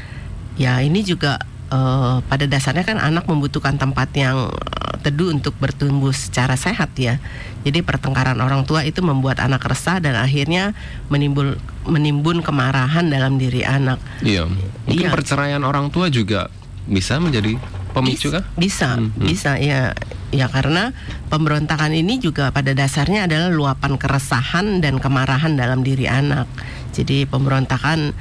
ya 0.55 0.79
ini 0.79 1.03
juga 1.03 1.41
uh, 1.73 2.23
pada 2.25 2.45
dasarnya 2.45 2.85
kan 2.85 2.97
anak 3.01 3.27
membutuhkan 3.27 3.75
tempat 3.75 4.09
yang 4.15 4.47
uh, 4.51 4.95
teduh 5.03 5.35
untuk 5.35 5.57
bertumbuh 5.59 6.15
secara 6.15 6.55
sehat 6.55 6.95
ya. 6.95 7.19
Jadi 7.67 7.83
pertengkaran 7.83 8.39
orang 8.39 8.63
tua 8.63 8.87
itu 8.87 9.03
membuat 9.03 9.43
anak 9.43 9.63
resah 9.67 9.99
dan 9.99 10.15
akhirnya 10.15 10.71
menimbul 11.11 11.59
menimbun 11.83 12.39
kemarahan 12.39 13.07
dalam 13.11 13.35
diri 13.35 13.67
anak. 13.67 13.99
Iya. 14.23 14.47
Mungkin 14.87 15.07
iya. 15.07 15.11
perceraian 15.11 15.63
orang 15.63 15.91
tua 15.91 16.07
juga 16.07 16.47
bisa 16.87 17.19
menjadi 17.19 17.55
pemicu 17.93 18.33
kah? 18.33 18.43
Bisa, 18.57 18.97
hmm, 18.97 19.15
hmm. 19.15 19.27
bisa 19.29 19.55
ya 19.61 19.93
Ya 20.33 20.49
karena 20.49 20.89
pemberontakan 21.29 21.93
ini 21.93 22.17
juga 22.17 22.49
pada 22.49 22.73
dasarnya 22.73 23.29
adalah 23.29 23.53
luapan 23.53 24.01
keresahan 24.01 24.81
dan 24.81 24.97
kemarahan 24.97 25.53
dalam 25.53 25.85
diri 25.85 26.09
anak. 26.09 26.49
Jadi 26.89 27.29
pemberontakan 27.29 28.17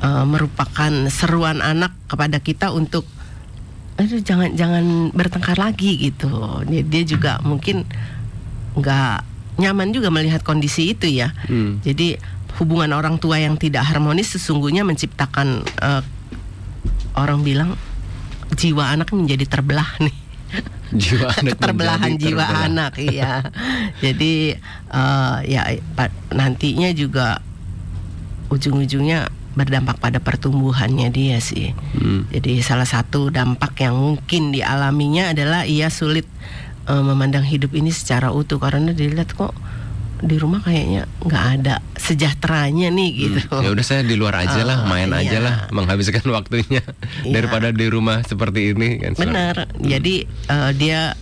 uh, 0.00 0.24
merupakan 0.24 0.92
seruan 1.12 1.60
anak 1.60 1.92
kepada 2.08 2.40
kita 2.40 2.72
untuk 2.72 3.04
aduh 4.00 4.24
jangan 4.24 4.56
jangan 4.56 5.12
bertengkar 5.12 5.60
lagi 5.60 6.00
gitu. 6.00 6.64
Dia, 6.64 6.80
dia 6.80 7.02
juga 7.04 7.36
mungkin 7.44 7.84
nggak 8.80 9.16
nyaman 9.60 9.92
juga 9.92 10.08
melihat 10.08 10.40
kondisi 10.40 10.96
itu 10.96 11.12
ya. 11.12 11.36
Hmm. 11.44 11.84
Jadi 11.84 12.16
hubungan 12.56 12.96
orang 12.96 13.20
tua 13.20 13.36
yang 13.36 13.60
tidak 13.60 13.84
harmonis 13.84 14.32
sesungguhnya 14.32 14.80
menciptakan 14.80 15.60
uh, 15.84 16.00
orang 17.20 17.44
bilang 17.44 17.76
jiwa 18.54 18.94
anak 18.94 19.12
menjadi 19.14 19.46
terbelah 19.46 19.88
nih 20.02 20.16
jiwa 20.90 21.30
anak 21.30 21.54
keterbelahan 21.54 22.12
jiwa 22.18 22.44
terbelah. 22.46 22.66
anak 22.66 22.92
iya 22.98 23.32
jadi 24.02 24.58
uh, 24.90 25.38
ya 25.46 25.78
nantinya 26.34 26.90
juga 26.90 27.38
ujung-ujungnya 28.50 29.30
berdampak 29.54 29.98
pada 29.98 30.18
pertumbuhannya 30.18 31.10
dia 31.10 31.38
sih 31.38 31.74
hmm. 31.74 32.30
jadi 32.34 32.62
salah 32.62 32.86
satu 32.86 33.30
dampak 33.30 33.78
yang 33.82 33.94
mungkin 33.94 34.50
dialaminya 34.54 35.30
adalah 35.30 35.66
ia 35.66 35.90
sulit 35.90 36.26
uh, 36.90 37.02
memandang 37.02 37.46
hidup 37.46 37.74
ini 37.74 37.94
secara 37.94 38.34
utuh 38.34 38.58
karena 38.58 38.90
dilihat 38.90 39.34
kok 39.34 39.54
di 40.20 40.36
rumah 40.36 40.60
kayaknya 40.60 41.08
nggak 41.24 41.44
ada 41.60 41.74
sejahteranya 41.96 42.92
nih 42.92 43.10
hmm. 43.10 43.20
gitu. 43.20 43.40
Hmm. 43.48 43.64
Ya 43.64 43.70
udah 43.72 43.84
saya 43.84 44.02
di 44.04 44.16
luar 44.16 44.36
aja 44.44 44.62
lah, 44.62 44.84
oh, 44.84 44.88
main 44.88 45.10
iya. 45.12 45.20
aja 45.24 45.38
lah, 45.40 45.54
menghabiskan 45.72 46.24
waktunya 46.36 46.84
iya. 47.24 47.32
daripada 47.32 47.72
di 47.72 47.86
rumah 47.88 48.22
seperti 48.24 48.76
ini 48.76 49.00
kan. 49.00 49.12
Benar. 49.16 49.54
Hmm. 49.68 49.84
Jadi 49.84 50.28
uh, 50.48 50.70
dia 50.76 51.16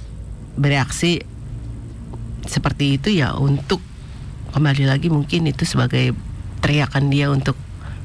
bereaksi 0.58 1.22
seperti 2.48 2.98
itu 2.98 3.12
ya 3.14 3.36
untuk 3.36 3.78
kembali 4.50 4.88
lagi 4.88 5.12
mungkin 5.12 5.46
itu 5.46 5.68
sebagai 5.68 6.16
teriakan 6.64 7.12
dia 7.12 7.30
untuk 7.30 7.54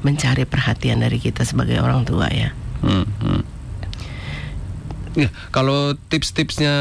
mencari 0.04 0.44
perhatian 0.44 1.00
dari 1.00 1.18
kita 1.18 1.48
sebagai 1.48 1.80
orang 1.80 2.04
tua 2.04 2.28
ya. 2.30 2.52
Hmm, 2.84 3.08
hmm. 3.24 3.42
Ya, 5.14 5.30
kalau 5.54 5.96
tips-tipsnya 6.10 6.76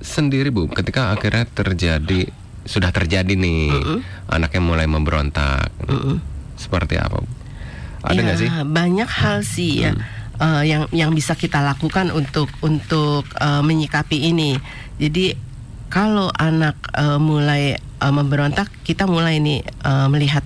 sendiri 0.00 0.48
Bu, 0.48 0.70
ketika 0.72 1.12
akhirnya 1.12 1.44
terjadi 1.50 2.32
sudah 2.64 2.90
terjadi 2.90 3.34
nih 3.34 3.70
Mm 3.70 3.82
-mm. 3.82 3.98
anaknya 4.28 4.62
mulai 4.62 4.86
memberontak, 4.86 5.70
Mm 5.84 5.98
-mm. 5.98 6.16
seperti 6.54 6.96
apa? 6.96 7.18
Ada 8.02 8.14
Ya, 8.14 8.22
nggak 8.22 8.38
sih? 8.38 8.48
Banyak 8.50 9.10
hal 9.10 9.38
sih 9.42 9.86
ya. 9.86 9.92
eh, 10.38 10.62
yang 10.66 10.90
yang 10.90 11.10
bisa 11.12 11.34
kita 11.34 11.62
lakukan 11.62 12.10
untuk 12.10 12.50
untuk 12.60 13.26
eh, 13.36 13.62
menyikapi 13.62 14.30
ini. 14.30 14.58
Jadi 14.98 15.34
kalau 15.86 16.30
anak 16.34 16.74
eh, 16.94 17.18
mulai 17.18 17.74
eh, 17.78 18.12
memberontak, 18.12 18.70
kita 18.82 19.06
mulai 19.06 19.38
nih 19.38 19.62
eh, 19.62 20.06
melihat 20.10 20.42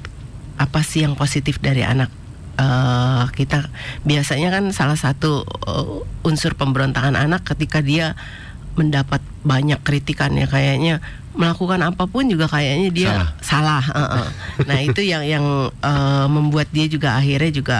apa 0.56 0.80
sih 0.80 1.04
yang 1.04 1.16
positif 1.16 1.60
dari 1.60 1.80
anak 1.80 2.08
eh, 2.56 3.24
kita. 3.32 3.68
Biasanya 4.04 4.52
kan 4.52 4.64
salah 4.72 4.96
satu 4.96 5.44
eh, 5.44 6.28
unsur 6.28 6.56
pemberontakan 6.56 7.16
anak 7.16 7.44
ketika 7.48 7.80
dia 7.80 8.16
mendapat 8.76 9.24
banyak 9.40 9.80
kritikan 9.80 10.36
ya 10.36 10.44
kayaknya 10.44 11.00
melakukan 11.36 11.84
apa 11.84 12.08
pun 12.08 12.24
juga 12.26 12.48
kayaknya 12.48 12.88
dia 12.90 13.12
salah. 13.44 13.84
eh, 13.84 14.00
eh. 14.00 14.28
Nah 14.64 14.78
itu 14.80 15.04
yang 15.04 15.22
yang 15.22 15.46
eh, 15.70 16.26
membuat 16.32 16.72
dia 16.72 16.88
juga 16.88 17.20
akhirnya 17.20 17.52
juga 17.52 17.78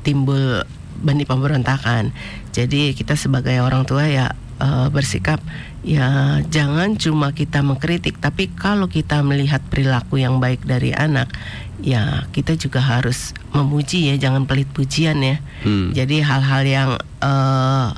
timbul 0.00 0.64
benih 1.04 1.28
pemberontakan. 1.28 2.10
Jadi 2.56 2.96
kita 2.96 3.14
sebagai 3.20 3.60
orang 3.60 3.84
tua 3.84 4.08
ya 4.08 4.32
eh, 4.58 4.88
bersikap 4.88 5.44
ya 5.86 6.42
jangan 6.50 6.98
cuma 6.98 7.30
kita 7.30 7.62
mengkritik, 7.62 8.18
tapi 8.18 8.50
kalau 8.50 8.90
kita 8.90 9.22
melihat 9.22 9.62
perilaku 9.70 10.18
yang 10.18 10.42
baik 10.42 10.66
dari 10.66 10.90
anak, 10.90 11.30
ya 11.78 12.26
kita 12.34 12.58
juga 12.58 12.82
harus 12.82 13.30
memuji 13.54 14.10
ya, 14.10 14.18
jangan 14.18 14.50
pelit 14.50 14.66
pujian 14.74 15.20
ya. 15.22 15.38
Hmm. 15.62 15.94
Jadi 15.94 16.24
hal-hal 16.24 16.62
yang 16.66 16.90
eh, 17.22 17.88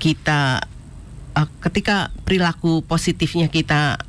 kita 0.00 0.64
eh, 1.36 1.48
ketika 1.60 2.08
perilaku 2.24 2.80
positifnya 2.88 3.52
kita 3.52 4.00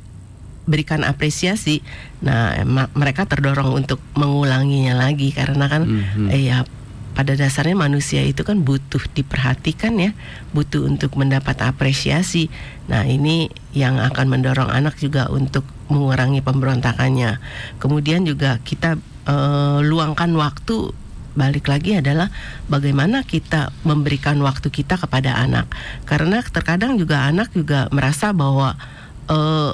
berikan 0.62 1.02
apresiasi, 1.02 1.82
nah 2.22 2.54
mereka 2.94 3.26
terdorong 3.26 3.74
untuk 3.74 3.98
mengulanginya 4.14 4.94
lagi 4.94 5.34
karena 5.34 5.66
kan 5.66 5.82
Mhm. 5.82 6.30
eh, 6.30 6.42
ya 6.50 6.62
pada 7.12 7.36
dasarnya 7.36 7.76
manusia 7.76 8.24
itu 8.24 8.40
kan 8.40 8.64
butuh 8.64 9.04
diperhatikan 9.12 9.92
ya, 10.00 10.16
butuh 10.56 10.88
untuk 10.88 11.12
mendapat 11.20 11.60
apresiasi. 11.60 12.48
Nah 12.88 13.04
ini 13.04 13.52
yang 13.76 14.00
akan 14.00 14.32
mendorong 14.32 14.72
anak 14.72 14.96
juga 14.96 15.28
untuk 15.28 15.68
mengurangi 15.92 16.40
pemberontakannya. 16.40 17.36
Kemudian 17.76 18.24
juga 18.24 18.56
kita 18.64 18.96
eh, 19.28 19.78
luangkan 19.84 20.32
waktu 20.34 20.90
balik 21.32 21.68
lagi 21.68 21.96
adalah 21.96 22.28
bagaimana 22.68 23.24
kita 23.24 23.72
memberikan 23.88 24.36
waktu 24.44 24.68
kita 24.68 25.00
kepada 25.00 25.32
anak 25.40 25.64
karena 26.04 26.44
terkadang 26.44 27.00
juga 27.00 27.24
anak 27.24 27.48
juga 27.56 27.88
merasa 27.88 28.36
bahwa 28.36 28.76
eh, 29.32 29.72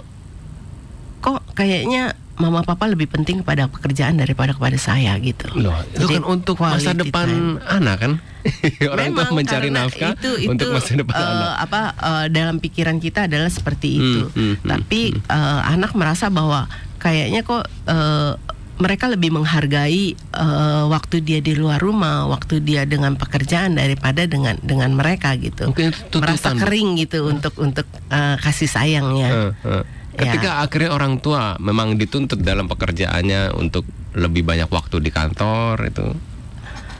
kok 1.19 1.43
kayaknya 1.53 2.13
mama 2.35 2.63
papa 2.63 2.87
lebih 2.87 3.11
penting 3.11 3.43
kepada 3.43 3.67
pekerjaan 3.67 4.15
daripada 4.15 4.55
kepada 4.55 4.79
saya 4.79 5.19
gitu. 5.19 5.51
Loh, 5.53 5.75
itu 5.91 6.07
Jadi, 6.07 6.15
kan 6.15 6.25
untuk 6.25 6.57
masa 6.57 6.95
depan 6.95 7.27
time. 7.27 7.59
anak 7.61 7.97
kan? 7.99 8.13
Orang 8.87 9.11
tua 9.11 9.27
Memang, 9.27 9.31
mencari 9.35 9.69
karena 9.69 9.83
nafkah 9.85 10.13
itu, 10.15 10.31
itu, 10.39 10.49
untuk 10.49 10.71
masa 10.71 10.93
depan 10.95 11.13
eh, 11.13 11.27
anak. 11.27 11.55
apa 11.61 11.81
eh, 11.99 12.27
dalam 12.31 12.57
pikiran 12.59 12.97
kita 12.97 13.27
adalah 13.27 13.51
seperti 13.51 13.91
Hmm, 13.91 13.99
itu. 13.99 14.21
hmm, 14.25 14.55
hmm, 14.55 14.55
Tapi 14.65 15.01
eh, 15.19 15.61
anak 15.67 15.93
merasa 15.99 16.31
bahwa 16.31 16.71
kayaknya 16.97 17.43
kok 17.43 17.67
eh, 17.85 18.33
mereka 18.79 19.11
lebih 19.11 19.35
menghargai 19.35 20.15
eh, 20.15 20.85
waktu 20.87 21.19
dia 21.19 21.43
di 21.43 21.59
luar 21.59 21.83
rumah, 21.83 22.31
waktu 22.31 22.63
dia 22.63 22.87
dengan 22.87 23.19
pekerjaan 23.19 23.75
daripada 23.75 24.23
dengan 24.25 24.55
dengan 24.63 24.95
mereka 24.95 25.35
gitu. 25.35 25.67
Mungkin 25.67 25.91
itu 25.91 26.17
Merasa 26.17 26.55
kering 26.55 26.95
gitu 26.97 27.27
untuk 27.27 27.59
untuk 27.59 27.83
eh, 28.09 28.39
kasih 28.39 28.71
sayangnya. 28.71 29.51
Eh, 29.67 29.83
eh. 30.19 30.27
Ya. 30.27 30.35
Ketika 30.35 30.51
akhirnya 30.67 30.91
orang 30.91 31.23
tua 31.23 31.55
memang 31.63 31.95
dituntut 31.95 32.43
dalam 32.43 32.67
pekerjaannya 32.67 33.55
untuk 33.55 33.87
lebih 34.19 34.43
banyak 34.43 34.67
waktu 34.67 34.99
di 34.99 35.11
kantor 35.15 35.79
itu 35.87 36.07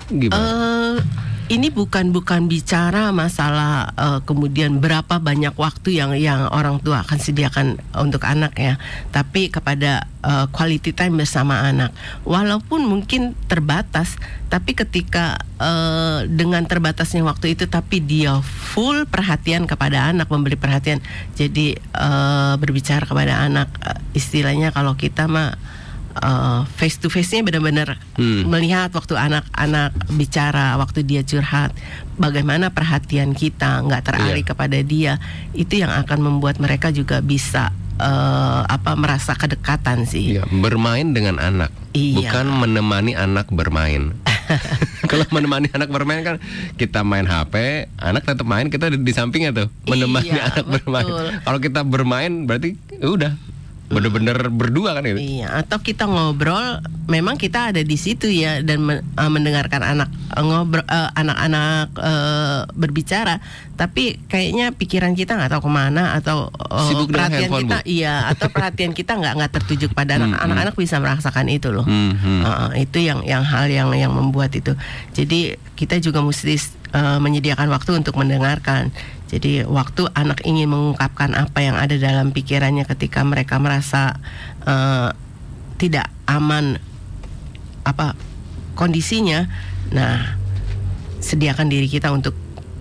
gimana? 0.09 0.47
Eh, 0.47 0.97
ini 1.49 1.73
bukan 1.73 2.13
bukan 2.13 2.45
bicara 2.45 3.09
masalah 3.09 3.93
eh, 3.97 4.21
kemudian 4.29 4.85
berapa 4.85 5.17
banyak 5.17 5.57
waktu 5.57 5.97
yang 5.97 6.13
yang 6.13 6.49
orang 6.53 6.77
tua 6.85 7.01
akan 7.01 7.19
sediakan 7.19 7.81
untuk 7.97 8.29
anak 8.29 8.53
ya, 8.61 8.77
tapi 9.11 9.49
kepada 9.49 10.05
eh, 10.21 10.47
quality 10.53 10.93
time 10.93 11.17
bersama 11.17 11.65
anak. 11.65 11.97
Walaupun 12.29 12.85
mungkin 12.85 13.33
terbatas, 13.49 14.21
tapi 14.53 14.77
ketika 14.77 15.41
eh, 15.57 16.29
dengan 16.29 16.69
terbatasnya 16.69 17.25
waktu 17.25 17.57
itu, 17.57 17.65
tapi 17.65 18.05
dia 18.05 18.37
full 18.45 19.09
perhatian 19.09 19.65
kepada 19.65 20.13
anak, 20.13 20.29
memberi 20.29 20.61
perhatian, 20.61 21.01
jadi 21.33 21.81
eh, 21.81 22.55
berbicara 22.61 23.09
kepada 23.09 23.41
anak, 23.41 23.73
eh, 23.89 23.99
istilahnya 24.13 24.69
kalau 24.69 25.01
kita 25.01 25.25
mah 25.25 25.57
face 26.73 26.97
to 26.97 27.07
face-nya 27.07 27.41
benar-benar 27.41 27.99
Hmm. 28.15 28.47
melihat 28.47 28.91
waktu 28.91 29.15
anak-anak 29.15 29.91
bicara, 30.11 30.75
waktu 30.75 31.03
dia 31.03 31.23
curhat, 31.23 31.71
bagaimana 32.15 32.69
perhatian 32.69 33.33
kita 33.33 33.81
nggak 33.81 34.03
teralih 34.05 34.43
Iya. 34.43 34.49
kepada 34.49 34.79
dia, 34.81 35.13
itu 35.53 35.79
yang 35.79 35.91
akan 35.91 36.19
membuat 36.21 36.59
mereka 36.59 36.91
juga 36.91 37.19
bisa 37.19 37.71
eh, 37.97 38.63
apa 38.65 38.95
merasa 38.95 39.35
kedekatan 39.35 40.07
sih. 40.07 40.39
Iya, 40.39 40.47
bermain 40.49 41.11
dengan 41.11 41.35
anak, 41.37 41.75
Iya. 41.91 42.31
bukan 42.31 42.47
menemani 42.47 43.13
anak 43.13 43.51
bermain. 43.51 44.15
Kalau 45.11 45.27
menemani 45.29 45.67
anak 45.69 45.91
bermain 45.91 46.23
kan 46.23 46.37
kita 46.75 47.03
main 47.03 47.27
HP, 47.27 47.55
anak 47.99 48.23
tetap 48.23 48.47
main, 48.47 48.71
kita 48.71 48.87
di, 48.89 49.03
di 49.03 49.11
sampingnya 49.11 49.51
tuh 49.51 49.67
menemani 49.85 50.31
Iya, 50.31 50.47
anak 50.47 50.67
bermain. 50.71 51.11
betul. 51.11 51.27
Kalau 51.43 51.59
kita 51.59 51.81
bermain 51.83 52.33
berarti 52.47 52.79
ya 52.93 53.09
udah 53.09 53.33
bener-bener 53.89 54.53
berdua 54.53 54.93
kan 54.93 55.05
itu. 55.05 55.17
Iya, 55.17 55.65
atau 55.65 55.81
kita 55.81 56.05
ngobrol, 56.05 56.85
memang 57.09 57.41
kita 57.41 57.73
ada 57.73 57.81
di 57.81 57.97
situ 57.97 58.29
ya 58.29 58.61
dan 58.61 58.85
men- 58.85 59.01
eh, 59.01 59.31
mendengarkan 59.33 59.81
anak 59.81 60.13
eh, 60.13 60.45
ngobrol, 60.45 60.85
eh, 60.85 61.09
anak-anak 61.17 61.97
eh, 61.97 62.61
berbicara, 62.77 63.41
tapi 63.81 64.21
kayaknya 64.29 64.77
pikiran 64.77 65.17
kita 65.17 65.41
nggak 65.41 65.57
tahu 65.57 65.67
ke 65.67 65.73
mana 65.73 66.13
atau 66.21 66.53
eh, 66.53 66.85
Sibuk 66.93 67.09
perhatian 67.17 67.49
handphone, 67.49 67.65
kita, 67.65 67.79
Bu. 67.81 67.89
iya, 67.89 68.15
atau 68.29 68.47
perhatian 68.53 68.93
kita 68.93 69.13
nggak 69.17 69.35
nggak 69.41 69.53
tertuju 69.57 69.87
pada 69.89 70.21
Hmm, 70.21 70.37
anak. 70.37 70.39
Anak-anak 70.45 70.75
bisa 70.77 70.97
merasakan 71.01 71.47
itu 71.49 71.73
loh. 71.73 71.89
Hmm, 71.89 72.13
hmm. 72.13 72.41
Uh, 72.45 72.71
itu 72.77 72.99
yang 73.01 73.25
yang 73.25 73.41
hal 73.41 73.73
yang 73.73 73.89
yang 73.97 74.13
membuat 74.13 74.53
itu. 74.53 74.77
Jadi 75.17 75.57
kita 75.81 75.97
juga 75.97 76.21
mesti 76.21 76.61
uh, 76.93 77.17
menyediakan 77.19 77.73
waktu 77.73 77.97
untuk 78.05 78.21
mendengarkan. 78.21 78.93
Jadi 79.29 79.65
waktu 79.69 80.09
anak 80.17 80.45
ingin 80.49 80.73
mengungkapkan 80.73 81.37
apa 81.37 81.61
yang 81.61 81.77
ada 81.77 82.01
dalam 82.01 82.33
pikirannya 82.33 82.89
ketika 82.89 83.21
mereka 83.21 83.61
merasa 83.61 84.17
uh, 84.65 85.13
tidak 85.77 86.09
aman 86.25 86.81
apa 87.85 88.17
kondisinya. 88.73 89.45
Nah, 89.93 90.37
sediakan 91.21 91.69
diri 91.69 91.89
kita 91.89 92.09
untuk 92.09 92.33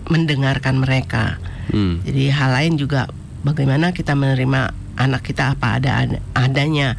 mendengarkan 0.08 0.80
mereka. 0.80 1.36
Hmm. 1.68 2.00
Jadi 2.04 2.32
hal 2.32 2.50
lain 2.56 2.80
juga 2.80 3.12
bagaimana 3.44 3.92
kita 3.92 4.16
menerima 4.16 4.72
anak 4.96 5.22
kita 5.24 5.52
apa 5.52 5.78
ada 5.78 6.04
adanya. 6.32 6.96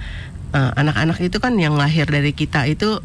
Eh, 0.49 0.71
Anak-anak 0.77 1.21
itu 1.21 1.37
kan 1.37 1.57
yang 1.61 1.77
lahir 1.77 2.09
dari 2.09 2.33
kita 2.33 2.65
itu 2.65 3.01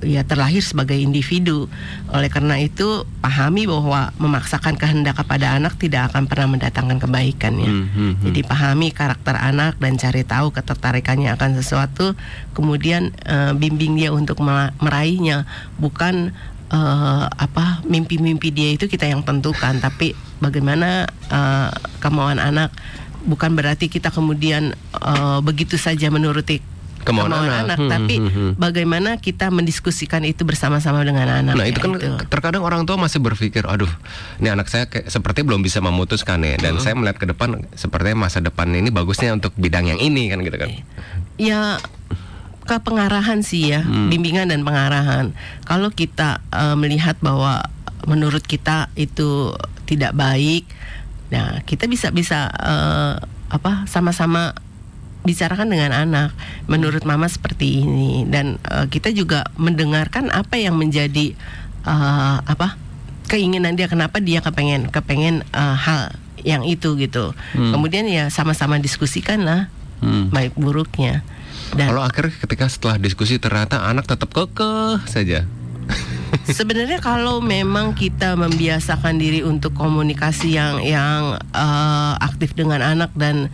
ya 0.00 0.24
terlahir 0.24 0.64
sebagai 0.64 0.96
individu. 0.96 1.68
Oleh 2.12 2.32
karena 2.32 2.56
itu 2.56 3.04
pahami 3.20 3.68
bahwa 3.68 4.12
memaksakan 4.16 4.76
kehendak 4.80 5.20
kepada 5.20 5.56
anak 5.56 5.76
tidak 5.76 6.12
akan 6.12 6.26
pernah 6.26 6.48
mendatangkan 6.56 6.98
kebaikan 7.00 7.54
ya. 7.60 7.70
Hmm, 7.70 7.86
hmm, 7.88 8.12
hmm. 8.16 8.24
Jadi 8.28 8.40
pahami 8.44 8.88
karakter 8.92 9.36
anak 9.36 9.76
dan 9.78 10.00
cari 10.00 10.22
tahu 10.24 10.52
ketertarikannya 10.52 11.30
akan 11.36 11.60
sesuatu, 11.60 12.16
kemudian 12.56 13.12
eh, 13.24 13.52
bimbing 13.52 13.96
dia 13.96 14.10
untuk 14.10 14.40
meraihnya, 14.80 15.44
bukan 15.76 16.32
eh, 16.72 17.24
apa 17.28 17.84
mimpi-mimpi 17.84 18.48
dia 18.52 18.72
itu 18.74 18.88
kita 18.88 19.04
yang 19.04 19.20
tentukan, 19.20 19.78
tapi 19.78 20.16
bagaimana 20.40 21.08
eh, 21.28 21.70
kemauan 22.00 22.40
anak. 22.40 22.72
Bukan 23.20 23.52
berarti 23.52 23.92
kita 23.92 24.08
kemudian 24.08 24.72
eh, 24.96 25.38
begitu 25.44 25.76
saja 25.76 26.08
menuruti 26.08 26.79
Kemauan 27.00 27.32
anak. 27.32 27.80
Hmm, 27.80 27.88
tapi 27.88 28.20
hmm, 28.20 28.30
hmm. 28.30 28.50
bagaimana 28.60 29.16
kita 29.16 29.48
mendiskusikan 29.48 30.20
itu 30.28 30.44
bersama-sama 30.44 31.00
dengan 31.00 31.28
anak. 31.28 31.56
Nah 31.56 31.64
ya, 31.64 31.72
itu 31.72 31.80
kan 31.80 31.96
terkadang 32.28 32.60
orang 32.60 32.84
tua 32.84 33.00
masih 33.00 33.24
berpikir, 33.24 33.64
aduh, 33.64 33.88
ini 34.36 34.52
anak 34.52 34.68
saya 34.68 34.84
kayak, 34.84 35.08
seperti 35.08 35.40
belum 35.40 35.64
bisa 35.64 35.80
memutuskan 35.80 36.44
ya, 36.44 36.60
dan 36.60 36.76
saya 36.76 36.92
melihat 36.92 37.16
ke 37.16 37.26
depan 37.32 37.64
sepertinya 37.72 38.28
masa 38.28 38.44
depan 38.44 38.68
ini 38.76 38.92
bagusnya 38.92 39.32
untuk 39.32 39.56
bidang 39.56 39.88
yang 39.88 40.00
ini 40.00 40.28
kan 40.28 40.44
gitu 40.44 40.56
kan. 40.60 40.70
Ya 41.40 41.80
ke 42.68 42.76
pengarahan 42.84 43.40
sih 43.42 43.72
ya, 43.72 43.82
Hmm. 43.82 44.12
bimbingan 44.12 44.52
dan 44.52 44.62
pengarahan. 44.62 45.32
Kalau 45.64 45.90
kita 45.90 46.44
eh, 46.52 46.76
melihat 46.76 47.16
bahwa 47.18 47.64
menurut 48.04 48.44
kita 48.44 48.92
itu 48.94 49.56
tidak 49.88 50.12
baik, 50.14 50.68
nah 51.32 51.64
kita 51.64 51.88
bisa 51.88 52.12
bisa 52.12 52.46
eh, 52.52 53.14
apa 53.50 53.88
sama-sama 53.90 54.54
bicarakan 55.22 55.68
dengan 55.68 55.92
anak. 55.92 56.32
Menurut 56.66 57.04
mama 57.04 57.28
seperti 57.28 57.84
ini 57.84 58.24
dan 58.28 58.56
eh, 58.68 58.86
kita 58.88 59.12
juga 59.12 59.48
mendengarkan 59.60 60.32
apa 60.32 60.56
yang 60.56 60.76
menjadi 60.76 61.36
eh, 61.84 62.36
apa 62.40 62.76
keinginan 63.30 63.78
dia 63.78 63.86
kenapa 63.86 64.18
dia 64.18 64.42
kepengen 64.42 64.90
kepengen 64.90 65.46
eh, 65.52 65.76
hal 65.76 66.14
yang 66.42 66.64
itu 66.64 66.96
gitu. 66.96 67.36
Hmm. 67.52 67.72
Kemudian 67.76 68.08
ya 68.08 68.32
sama-sama 68.32 68.80
diskusikan 68.80 69.44
lah 69.44 69.60
hmm. 70.00 70.32
baik 70.32 70.52
buruknya. 70.56 71.20
Dan 71.70 71.94
kalau 71.94 72.02
akhirnya 72.02 72.34
ketika 72.34 72.66
setelah 72.66 72.96
diskusi 72.98 73.38
ternyata 73.38 73.86
anak 73.86 74.08
tetap 74.08 74.32
kekeh 74.34 75.04
saja. 75.06 75.46
Sebenarnya 76.58 77.02
kalau 77.02 77.42
memang 77.42 77.94
kita 77.94 78.38
membiasakan 78.38 79.18
diri 79.18 79.42
untuk 79.42 79.74
komunikasi 79.74 80.54
yang 80.54 80.78
yang 80.82 81.38
uh, 81.54 82.14
aktif 82.22 82.54
dengan 82.54 82.82
anak 82.82 83.10
dan 83.18 83.50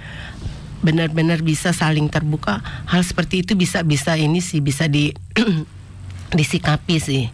benar-benar 0.86 1.42
bisa 1.42 1.74
saling 1.74 2.06
terbuka, 2.06 2.62
hal 2.86 3.02
seperti 3.02 3.42
itu 3.42 3.58
bisa 3.58 3.82
bisa 3.82 4.14
ini 4.14 4.38
sih 4.38 4.62
bisa 4.62 4.86
di 4.86 5.10
disikapi 6.38 6.96
sih. 7.02 7.26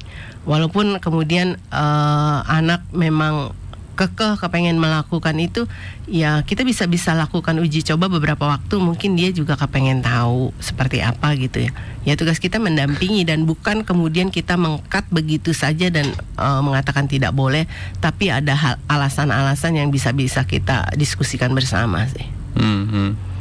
Walaupun 0.48 0.98
kemudian 0.98 1.60
uh, 1.68 2.40
anak 2.48 2.88
memang 2.90 3.52
kekeh 3.92 4.40
kepengen 4.40 4.80
melakukan 4.80 5.36
itu 5.36 5.68
ya 6.08 6.40
kita 6.42 6.64
bisa 6.64 6.88
bisa 6.88 7.12
lakukan 7.12 7.60
uji 7.60 7.84
coba 7.84 8.08
beberapa 8.08 8.48
waktu. 8.48 8.80
Mungkin 8.80 9.14
dia 9.14 9.30
juga 9.30 9.54
kepengen 9.54 10.02
tahu 10.02 10.50
seperti 10.58 11.04
apa 11.04 11.36
gitu 11.36 11.68
ya. 11.68 11.70
Ya 12.02 12.18
tugas 12.18 12.42
kita 12.42 12.58
mendampingi 12.58 13.22
dan 13.22 13.46
bukan 13.46 13.86
kemudian 13.86 14.32
kita 14.34 14.58
mengkat 14.58 15.06
begitu 15.12 15.54
saja 15.54 15.92
dan 15.92 16.10
uh, 16.40 16.64
mengatakan 16.64 17.06
tidak 17.06 17.36
boleh. 17.36 17.68
Tapi 18.02 18.32
ada 18.32 18.80
alasan-alasan 18.88 19.78
yang 19.78 19.92
bisa 19.92 20.10
bisa 20.10 20.42
kita 20.48 20.90
diskusikan 20.98 21.54
bersama 21.54 22.08
sih. 22.10 22.26
Hmm, 22.58 22.88
hmm. 22.88 23.31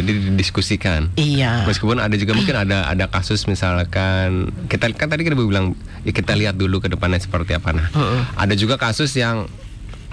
Jadi 0.00 0.10
didiskusikan. 0.32 1.16
Iya. 1.16 1.64
Meskipun 1.64 1.98
ada 1.98 2.12
juga 2.14 2.36
mungkin 2.36 2.56
ada 2.56 2.86
ada 2.86 3.04
kasus 3.08 3.48
misalkan 3.48 4.52
kita 4.68 4.92
kan 4.92 5.08
tadi 5.08 5.24
kita 5.24 5.36
bilang 5.38 5.72
ya 6.04 6.12
kita 6.12 6.36
lihat 6.36 6.60
dulu 6.60 6.84
ke 6.84 6.92
depannya 6.92 7.20
seperti 7.20 7.56
apa 7.56 7.72
nah. 7.72 7.86
Uh 7.92 8.00
-uh. 8.00 8.22
Ada 8.36 8.54
juga 8.54 8.76
kasus 8.76 9.12
yang 9.16 9.48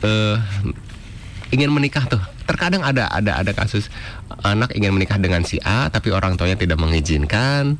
uh, 0.03 0.37
ingin 1.53 1.69
menikah 1.69 2.09
tuh 2.09 2.21
terkadang 2.49 2.81
ada 2.81 3.07
ada 3.07 3.39
ada 3.39 3.51
kasus 3.53 3.87
anak 4.43 4.75
ingin 4.75 4.91
menikah 4.91 5.15
dengan 5.21 5.45
si 5.45 5.61
A 5.63 5.87
tapi 5.87 6.09
orang 6.11 6.35
tuanya 6.35 6.57
tidak 6.57 6.81
mengizinkan 6.81 7.77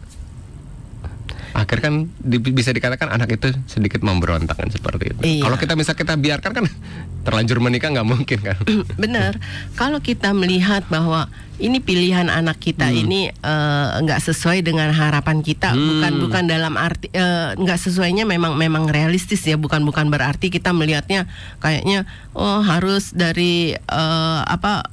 akhir 1.53 1.85
kan 1.85 2.09
di, 2.17 2.41
bisa 2.41 2.73
dikatakan 2.73 3.13
anak 3.13 3.37
itu 3.37 3.53
sedikit 3.69 4.01
memberontak 4.01 4.57
kan 4.57 4.73
seperti 4.73 5.13
itu. 5.13 5.21
Iya. 5.21 5.43
Kalau 5.45 5.57
kita 5.61 5.73
bisa 5.77 5.93
kita 5.93 6.17
biarkan 6.17 6.51
kan 6.51 6.65
terlanjur 7.23 7.61
menikah 7.61 7.93
nggak 7.93 8.09
mungkin 8.09 8.39
kan. 8.41 8.57
Benar. 9.03 9.37
Kalau 9.77 10.01
kita 10.01 10.33
melihat 10.33 10.81
bahwa 10.89 11.29
ini 11.61 11.77
pilihan 11.77 12.27
anak 12.33 12.57
kita 12.57 12.89
hmm. 12.89 13.01
ini 13.05 13.29
eh, 13.29 13.87
nggak 14.01 14.19
uh, 14.19 14.25
sesuai 14.25 14.65
dengan 14.65 14.89
harapan 14.89 15.45
kita, 15.45 15.77
hmm. 15.77 15.81
bukan 15.87 16.13
bukan 16.25 16.43
dalam 16.49 16.73
arti 16.73 17.13
uh, 17.13 17.53
nggak 17.53 17.77
sesuainya 17.77 18.25
memang 18.25 18.57
memang 18.57 18.89
realistis 18.89 19.45
ya, 19.45 19.53
bukan 19.53 19.85
bukan 19.85 20.09
berarti 20.09 20.49
kita 20.49 20.73
melihatnya 20.73 21.29
kayaknya 21.61 22.09
oh 22.33 22.65
harus 22.65 23.13
dari 23.13 23.77
uh, 23.77 24.41
apa 24.49 24.89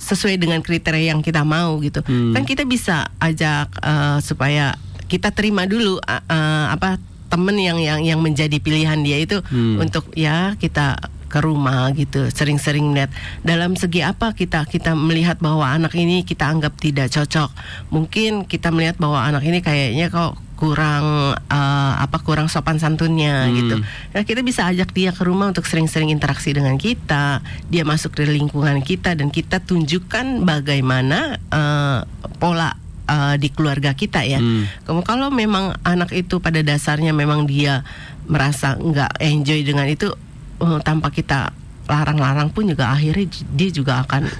sesuai 0.00 0.40
dengan 0.40 0.58
kriteria 0.64 1.14
yang 1.14 1.22
kita 1.22 1.46
mau 1.46 1.78
gitu. 1.78 2.02
Hmm. 2.02 2.34
Kan 2.34 2.42
kita 2.42 2.66
bisa 2.66 3.06
ajak 3.22 3.70
uh, 3.84 4.18
supaya 4.18 4.74
kita 5.10 5.34
terima 5.34 5.66
dulu 5.66 5.98
uh, 5.98 6.22
uh, 6.22 6.66
apa 6.70 7.02
temen 7.30 7.58
yang 7.58 7.78
yang 7.82 8.00
yang 8.02 8.20
menjadi 8.22 8.62
pilihan 8.62 9.02
dia 9.02 9.18
itu 9.18 9.42
hmm. 9.42 9.82
untuk 9.82 10.06
ya 10.14 10.54
kita 10.58 10.98
ke 11.30 11.38
rumah 11.38 11.94
gitu 11.94 12.26
sering-sering 12.26 12.90
lihat 12.90 13.14
dalam 13.46 13.78
segi 13.78 14.02
apa 14.02 14.34
kita 14.34 14.66
kita 14.66 14.98
melihat 14.98 15.38
bahwa 15.38 15.62
anak 15.62 15.94
ini 15.94 16.26
kita 16.26 16.50
anggap 16.50 16.74
tidak 16.74 17.06
cocok 17.14 17.54
mungkin 17.94 18.50
kita 18.50 18.74
melihat 18.74 18.98
bahwa 18.98 19.22
anak 19.22 19.46
ini 19.46 19.62
kayaknya 19.62 20.10
kok 20.10 20.34
kurang 20.58 21.38
uh, 21.38 21.92
apa 21.96 22.18
kurang 22.20 22.50
sopan 22.50 22.82
santunnya 22.82 23.46
hmm. 23.46 23.54
gitu 23.56 23.76
nah 24.10 24.22
kita 24.26 24.42
bisa 24.42 24.66
ajak 24.68 24.90
dia 24.90 25.14
ke 25.14 25.22
rumah 25.22 25.54
untuk 25.54 25.64
sering-sering 25.64 26.10
interaksi 26.10 26.50
dengan 26.50 26.74
kita 26.76 27.46
dia 27.70 27.86
masuk 27.86 28.18
ke 28.18 28.26
lingkungan 28.26 28.82
kita 28.82 29.14
dan 29.14 29.30
kita 29.30 29.62
tunjukkan 29.62 30.42
bagaimana 30.42 31.38
uh, 31.54 32.04
pola 32.42 32.79
uh, 33.10 33.34
di 33.34 33.50
keluarga 33.50 33.90
kita 33.92 34.22
ya. 34.22 34.38
Hmm. 34.38 34.70
Kalau 35.02 35.34
memang 35.34 35.74
anak 35.82 36.14
itu 36.14 36.38
pada 36.38 36.62
dasarnya 36.62 37.10
memang 37.10 37.50
dia 37.50 37.82
merasa 38.30 38.78
nggak 38.78 39.18
enjoy 39.18 39.66
dengan 39.66 39.90
itu 39.90 40.14
uh, 40.62 40.78
tanpa 40.80 41.10
kita 41.10 41.50
larang-larang 41.90 42.54
pun 42.54 42.70
juga 42.70 42.94
akhirnya 42.94 43.26
dia 43.50 43.70
juga 43.74 44.06
akan 44.06 44.30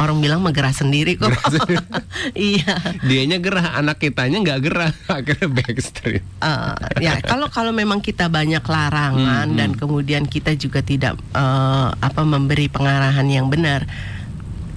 orang 0.00 0.16
bilang 0.18 0.40
menggerah 0.40 0.72
sendiri 0.72 1.20
kok. 1.20 1.30
iya. 2.34 2.74
Dianya 3.04 3.36
gerah, 3.36 3.76
anak 3.76 4.00
kitanya 4.00 4.40
nggak 4.40 4.60
gerah, 4.64 4.92
akhirnya 5.12 5.48
backstreet. 5.52 6.24
Uh, 6.40 6.74
ya 6.98 7.20
kalau 7.20 7.52
kalau 7.52 7.70
memang 7.70 8.00
kita 8.00 8.32
banyak 8.32 8.64
larangan 8.64 9.46
hmm, 9.52 9.58
dan 9.60 9.70
hmm. 9.76 9.78
kemudian 9.78 10.24
kita 10.24 10.56
juga 10.56 10.80
tidak 10.80 11.20
uh, 11.36 11.92
apa 12.00 12.22
memberi 12.24 12.72
pengarahan 12.72 13.28
yang 13.28 13.52
benar 13.52 13.84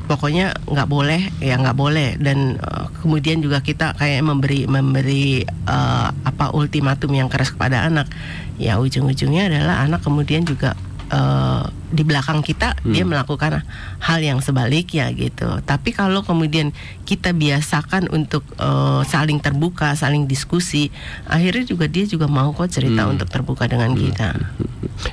pokoknya 0.05 0.53
nggak 0.67 0.89
boleh 0.89 1.21
ya 1.39 1.55
nggak 1.59 1.77
boleh. 1.77 2.15
Dan 2.19 2.59
uh, 2.59 2.87
kemudian 3.01 3.39
juga 3.39 3.63
kita 3.63 3.95
kayak 3.97 4.23
memberi 4.23 4.67
memberi 4.67 5.43
uh, 5.67 6.09
apa 6.11 6.51
ultimatum 6.53 7.11
yang 7.15 7.27
keras 7.31 7.51
kepada 7.55 7.87
anak. 7.87 8.07
Ya 8.61 8.77
ujung-ujungnya 8.77 9.49
adalah 9.49 9.83
anak 9.83 10.05
kemudian 10.05 10.45
juga 10.45 10.77
uh, 11.13 11.69
di 11.93 12.01
belakang 12.01 12.41
kita 12.41 12.73
hmm. 12.81 12.89
dia 12.89 13.05
melakukan 13.05 13.61
hal 14.01 14.19
yang 14.19 14.41
sebaliknya 14.41 15.13
gitu. 15.13 15.61
Tapi 15.61 15.93
kalau 15.93 16.25
kemudian 16.25 16.73
kita 17.05 17.37
biasakan 17.37 18.09
untuk 18.09 18.41
uh, 18.57 19.05
saling 19.05 19.37
terbuka, 19.37 19.93
saling 19.93 20.25
diskusi, 20.25 20.89
akhirnya 21.29 21.69
juga 21.69 21.85
dia 21.85 22.09
juga 22.09 22.25
mau 22.25 22.49
kok 22.57 22.73
cerita 22.73 23.05
hmm. 23.05 23.13
untuk 23.13 23.27
terbuka 23.29 23.69
dengan 23.69 23.93
hmm. 23.93 24.01
kita. 24.09 24.29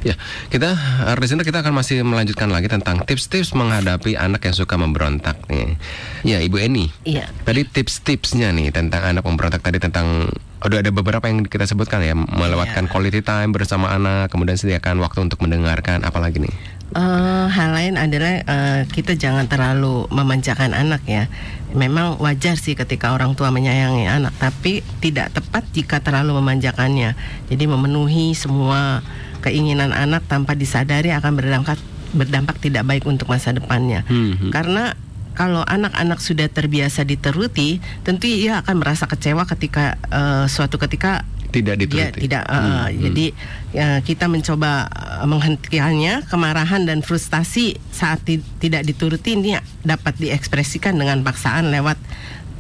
Ya, 0.01 0.15
kita 0.49 0.77
Resina 1.19 1.45
kita 1.45 1.61
akan 1.61 1.77
masih 1.77 2.01
melanjutkan 2.05 2.49
lagi 2.49 2.71
tentang 2.71 3.03
tips-tips 3.05 3.53
menghadapi 3.57 4.17
anak 4.17 4.45
yang 4.49 4.57
suka 4.57 4.77
memberontak 4.81 5.37
nih. 5.51 5.77
Ya, 6.25 6.39
Ibu 6.41 6.57
Eni. 6.61 6.89
Iya. 7.05 7.29
Tadi 7.45 7.67
tips-tipsnya 7.69 8.55
nih 8.55 8.73
tentang 8.73 9.03
anak 9.05 9.25
memberontak 9.27 9.61
tadi 9.61 9.83
tentang 9.83 10.31
udah 10.61 10.79
ada 10.85 10.91
beberapa 10.93 11.25
yang 11.25 11.45
kita 11.49 11.65
sebutkan 11.65 12.05
ya 12.05 12.13
melewatkan 12.13 12.85
yeah. 12.85 12.93
quality 12.93 13.21
time 13.25 13.51
bersama 13.57 13.89
anak 13.93 14.29
kemudian 14.29 14.61
sediakan 14.61 15.01
waktu 15.01 15.25
untuk 15.25 15.41
mendengarkan 15.41 16.05
apalagi 16.05 16.45
nih 16.45 16.55
uh, 16.93 17.49
hal 17.49 17.71
lain 17.73 17.95
adalah 17.97 18.45
uh, 18.45 18.81
kita 18.85 19.17
jangan 19.17 19.49
terlalu 19.49 20.05
memanjakan 20.13 20.77
anak 20.77 21.01
ya 21.09 21.33
memang 21.73 22.19
wajar 22.21 22.59
sih 22.59 22.75
ketika 22.75 23.15
orang 23.15 23.39
tua 23.39 23.49
menyayangi 23.49 24.05
anak 24.05 24.35
tapi 24.37 24.85
tidak 25.01 25.33
tepat 25.33 25.65
jika 25.73 26.03
terlalu 26.03 26.37
memanjakannya 26.43 27.17
jadi 27.49 27.65
memenuhi 27.65 28.37
semua 28.37 29.01
keinginan 29.41 29.97
anak 29.97 30.27
tanpa 30.29 30.53
disadari 30.53 31.15
akan 31.15 31.33
berdampak 31.41 31.79
berdampak 32.11 32.59
tidak 32.59 32.85
baik 32.85 33.07
untuk 33.07 33.31
masa 33.31 33.55
depannya 33.55 34.03
hmm. 34.11 34.51
karena 34.51 34.99
kalau 35.35 35.63
anak-anak 35.65 36.19
sudah 36.19 36.51
terbiasa 36.51 37.07
diteruti, 37.07 37.79
tentu 38.03 38.27
ia 38.27 38.61
akan 38.61 38.83
merasa 38.83 39.07
kecewa 39.07 39.47
ketika 39.47 39.97
uh, 40.11 40.45
suatu 40.51 40.77
ketika 40.77 41.25
tidak 41.51 41.83
dituruti. 41.83 42.19
Dia 42.19 42.23
tidak. 42.23 42.45
Uh, 42.47 42.87
hmm, 42.87 42.89
Jadi 43.11 43.27
ya, 43.75 43.89
kita 44.01 44.31
mencoba 44.31 44.87
uh, 44.87 45.27
menghentikannya, 45.27 46.25
kemarahan 46.31 46.87
dan 46.87 47.03
frustasi 47.03 47.77
saat 47.91 48.23
ti 48.23 48.39
tidak 48.63 48.87
dituruti 48.87 49.35
ini 49.35 49.59
dapat 49.83 50.17
diekspresikan 50.17 50.95
dengan 50.95 51.27
paksaan 51.27 51.75
lewat 51.75 51.99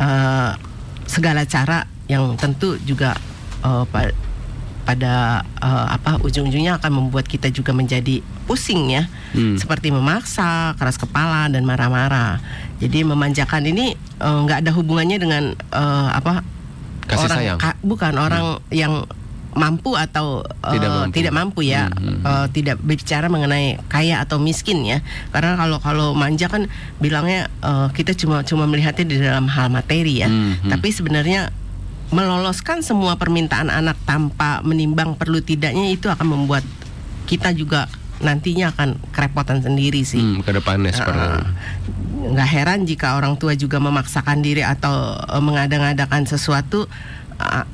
uh, 0.03 0.59
segala 1.07 1.47
cara 1.47 1.87
yang 2.11 2.35
tentu 2.35 2.79
juga 2.83 3.15
uh, 3.63 3.87
pada 4.91 5.47
uh, 5.63 5.87
apa 5.95 6.19
ujung-ujungnya 6.27 6.83
akan 6.83 6.91
membuat 6.99 7.31
kita 7.31 7.47
juga 7.55 7.71
menjadi 7.71 8.27
pusing 8.51 8.91
ya 8.91 9.07
hmm. 9.39 9.55
seperti 9.55 9.95
memaksa 9.95 10.75
keras 10.75 10.99
kepala 10.99 11.47
dan 11.47 11.63
marah-marah 11.63 12.43
jadi 12.83 13.07
memanjakan 13.07 13.71
ini 13.71 13.95
eh, 13.95 14.39
nggak 14.43 14.59
uh, 14.59 14.63
ada 14.67 14.73
hubungannya 14.75 15.23
dengan 15.23 15.55
uh, 15.71 16.11
apa 16.11 16.43
Kasih 17.07 17.27
orang 17.27 17.39
sayang. 17.39 17.59
Ka, 17.63 17.71
bukan 17.87 18.19
hmm. 18.19 18.27
orang 18.27 18.47
yang 18.75 19.07
mampu 19.55 19.95
atau 19.99 20.43
uh, 20.43 20.75
tidak, 20.75 20.91
mampu. 20.91 21.15
tidak 21.15 21.33
mampu 21.35 21.61
ya 21.67 21.91
hmm, 21.91 22.03
hmm. 22.03 22.23
Uh, 22.23 22.47
tidak 22.51 22.77
bicara 22.83 23.27
mengenai 23.27 23.79
kaya 23.91 24.23
atau 24.23 24.39
miskin 24.39 24.83
ya 24.87 25.03
karena 25.35 25.59
kalau 25.59 25.79
kalau 25.83 26.09
manja 26.15 26.47
kan 26.47 26.71
bilangnya 27.03 27.51
uh, 27.63 27.91
kita 27.91 28.15
cuma 28.15 28.47
cuma 28.47 28.67
melihatnya 28.71 29.07
di 29.07 29.17
dalam 29.19 29.51
hal 29.51 29.71
materi 29.71 30.23
ya 30.23 30.31
hmm, 30.31 30.67
hmm. 30.67 30.71
tapi 30.71 30.95
sebenarnya 30.95 31.51
meloloskan 32.11 32.83
semua 32.83 33.15
permintaan 33.15 33.71
anak 33.71 33.97
tanpa 34.03 34.63
menimbang 34.67 35.15
perlu 35.15 35.39
tidaknya 35.39 35.95
itu 35.95 36.11
akan 36.11 36.27
membuat 36.27 36.67
kita 37.31 37.55
juga 37.55 37.87
nantinya 38.21 38.75
akan 38.75 39.01
kerepotan 39.15 39.65
sendiri 39.65 40.05
sih. 40.05 40.21
Hmm, 40.21 40.45
ke 40.45 40.53
depannya 40.53 40.93
seperti 40.93 41.25
uh, 41.25 41.43
nggak 42.35 42.49
heran 42.53 42.85
jika 42.85 43.17
orang 43.17 43.41
tua 43.41 43.57
juga 43.57 43.81
memaksakan 43.81 44.45
diri 44.45 44.61
atau 44.61 45.17
uh, 45.17 45.41
mengada-ngadakan 45.41 46.29
sesuatu 46.29 46.85
uh, 47.41 47.65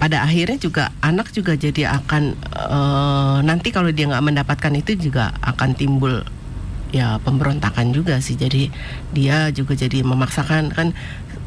pada 0.00 0.24
akhirnya 0.24 0.56
juga 0.56 0.88
anak 1.04 1.28
juga 1.36 1.52
jadi 1.52 1.92
akan 2.00 2.32
uh, 2.56 3.38
nanti 3.44 3.68
kalau 3.68 3.92
dia 3.92 4.08
nggak 4.08 4.24
mendapatkan 4.24 4.72
itu 4.72 4.96
juga 4.96 5.36
akan 5.44 5.76
timbul 5.76 6.24
ya 6.90 7.20
pemberontakan 7.20 7.92
juga 7.92 8.18
sih. 8.24 8.40
Jadi 8.40 8.72
dia 9.12 9.52
juga 9.52 9.76
jadi 9.76 10.00
memaksakan. 10.00 10.72
Kan 10.72 10.96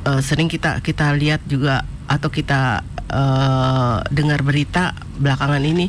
uh, 0.05 0.21
sering 0.21 0.45
kita 0.45 0.79
kita 0.85 1.17
lihat 1.17 1.41
juga 1.49 1.81
atau 2.07 2.29
kita 2.29 2.83
uh, 3.09 4.03
dengar 4.09 4.43
berita 4.43 4.97
belakangan 5.19 5.63
ini 5.63 5.87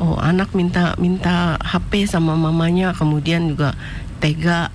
oh 0.00 0.16
anak 0.16 0.52
minta 0.56 0.96
minta 0.96 1.60
HP 1.60 2.08
sama 2.08 2.38
mamanya 2.38 2.96
kemudian 2.96 3.52
juga 3.52 3.76
tega 4.20 4.72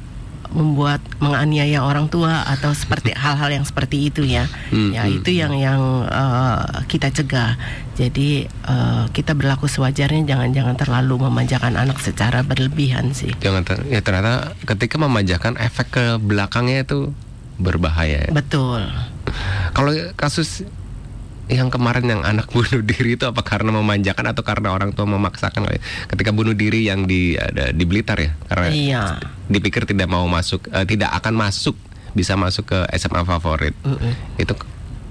membuat 0.55 1.03
menganiaya 1.19 1.83
orang 1.83 2.07
tua 2.07 2.47
atau 2.47 2.71
seperti 2.71 3.11
hal-hal 3.23 3.51
yang 3.51 3.65
seperti 3.67 4.07
itu 4.07 4.23
ya. 4.23 4.47
Hmm, 4.71 4.95
ya 4.95 5.03
hmm. 5.03 5.19
itu 5.19 5.29
yang 5.35 5.51
yang 5.51 6.07
uh, 6.07 6.63
kita 6.87 7.11
cegah. 7.11 7.59
Jadi 7.99 8.47
uh, 8.63 9.11
kita 9.11 9.35
berlaku 9.35 9.67
sewajarnya 9.67 10.23
jangan-jangan 10.23 10.79
terlalu 10.79 11.27
memanjakan 11.27 11.75
anak 11.75 11.99
secara 11.99 12.39
berlebihan 12.47 13.11
sih. 13.11 13.35
Jangan 13.43 13.67
ter 13.67 13.83
ya 13.91 13.99
ternyata 13.99 14.55
ketika 14.63 14.95
memanjakan 14.95 15.59
efek 15.59 15.91
ke 15.91 16.05
belakangnya 16.23 16.87
itu 16.87 17.11
berbahaya 17.55 18.27
betul 18.35 18.83
kalau 19.73 19.91
kasus 20.15 20.63
yang 21.45 21.69
kemarin 21.69 22.05
yang 22.09 22.21
anak 22.25 22.49
bunuh 22.53 22.81
diri 22.81 23.17
itu 23.17 23.25
apa 23.29 23.41
karena 23.45 23.69
memanjakan 23.69 24.33
atau 24.33 24.41
karena 24.41 24.73
orang 24.73 24.97
tua 24.97 25.05
memaksakan 25.05 25.69
ketika 26.09 26.33
bunuh 26.33 26.57
diri 26.57 26.89
yang 26.89 27.05
di 27.05 27.37
ada 27.37 27.69
di 27.69 27.85
Blitar 27.85 28.17
ya? 28.17 28.31
Karena 28.49 28.67
iya. 28.73 29.03
dipikir 29.45 29.85
tidak 29.85 30.09
mau 30.09 30.25
masuk 30.25 30.65
uh, 30.73 30.85
tidak 30.89 31.13
akan 31.13 31.37
masuk 31.37 31.77
bisa 32.17 32.33
masuk 32.33 32.73
ke 32.73 32.79
SMA 32.97 33.21
favorit. 33.21 33.75
Uh 33.85 33.93
-uh. 33.93 34.13
itu 34.41 34.53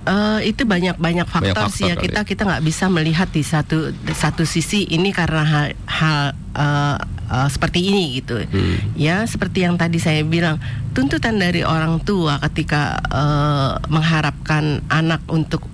Uh, 0.05 0.37
itu 0.45 0.69
banyak 0.69 1.01
banyak 1.01 1.25
faktor, 1.25 1.57
banyak 1.57 1.73
faktor 1.73 1.81
sih 1.81 1.89
ya. 1.89 1.97
kita 1.97 2.29
kita 2.29 2.45
nggak 2.45 2.61
bisa 2.61 2.93
melihat 2.93 3.25
di 3.33 3.41
satu 3.41 3.89
satu 4.13 4.45
sisi 4.45 4.85
ini 4.93 5.17
karena 5.17 5.49
hal, 5.49 5.67
hal 5.89 6.37
uh, 6.53 7.01
uh, 7.31 7.49
seperti 7.49 7.91
ini 7.93 8.21
gitu 8.21 8.41
hmm. 8.43 8.97
ya 8.99 9.25
seperti 9.25 9.65
yang 9.65 9.79
tadi 9.79 9.99
saya 10.01 10.23
bilang 10.25 10.61
tuntutan 10.93 11.37
dari 11.37 11.65
orang 11.65 12.01
tua 12.03 12.39
ketika 12.51 13.01
uh, 13.11 13.81
mengharapkan 13.89 14.85
anak 14.89 15.21
untuk 15.31 15.65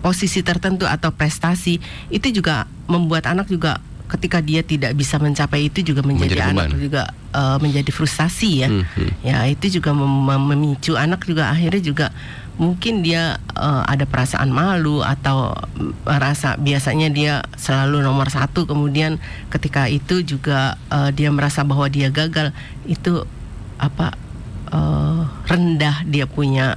posisi 0.00 0.40
tertentu 0.46 0.86
atau 0.86 1.10
prestasi 1.10 1.82
itu 2.08 2.28
juga 2.30 2.70
membuat 2.86 3.28
anak 3.28 3.50
juga 3.50 3.82
ketika 4.08 4.40
dia 4.40 4.64
tidak 4.64 4.96
bisa 4.96 5.20
mencapai 5.20 5.68
itu 5.68 5.84
juga 5.84 6.00
menjadi, 6.00 6.40
menjadi 6.40 6.52
anak 6.56 6.68
juga 6.80 7.02
uh, 7.38 7.56
menjadi 7.62 7.94
frustasi 7.94 8.66
ya. 8.66 8.68
Hmm, 8.68 8.82
hmm. 8.82 9.10
Ya, 9.22 9.46
itu 9.46 9.78
juga 9.78 9.94
mem 9.94 10.26
memicu 10.42 10.98
anak 10.98 11.22
juga 11.22 11.54
akhirnya 11.54 11.82
juga 11.82 12.06
mungkin 12.58 13.06
dia 13.06 13.38
uh, 13.54 13.86
ada 13.86 14.02
perasaan 14.02 14.50
malu 14.50 14.98
atau 14.98 15.54
merasa 16.02 16.58
biasanya 16.58 17.06
dia 17.06 17.34
selalu 17.54 18.02
nomor 18.02 18.34
satu 18.34 18.66
kemudian 18.66 19.22
ketika 19.46 19.86
itu 19.86 20.26
juga 20.26 20.74
uh, 20.90 21.14
dia 21.14 21.30
merasa 21.30 21.62
bahwa 21.62 21.86
dia 21.86 22.10
gagal 22.10 22.50
itu 22.82 23.22
apa 23.78 24.18
uh, 24.74 25.22
rendah 25.46 26.02
dia 26.02 26.26
punya 26.26 26.74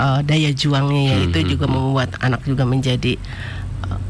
uh, 0.00 0.24
daya 0.24 0.56
juangnya 0.56 1.02
ya 1.04 1.16
hmm, 1.20 1.26
itu 1.28 1.38
hmm, 1.44 1.48
juga 1.52 1.66
hmm. 1.68 1.74
membuat 1.76 2.10
anak 2.24 2.40
juga 2.48 2.64
menjadi 2.64 3.20
uh, 3.84 4.00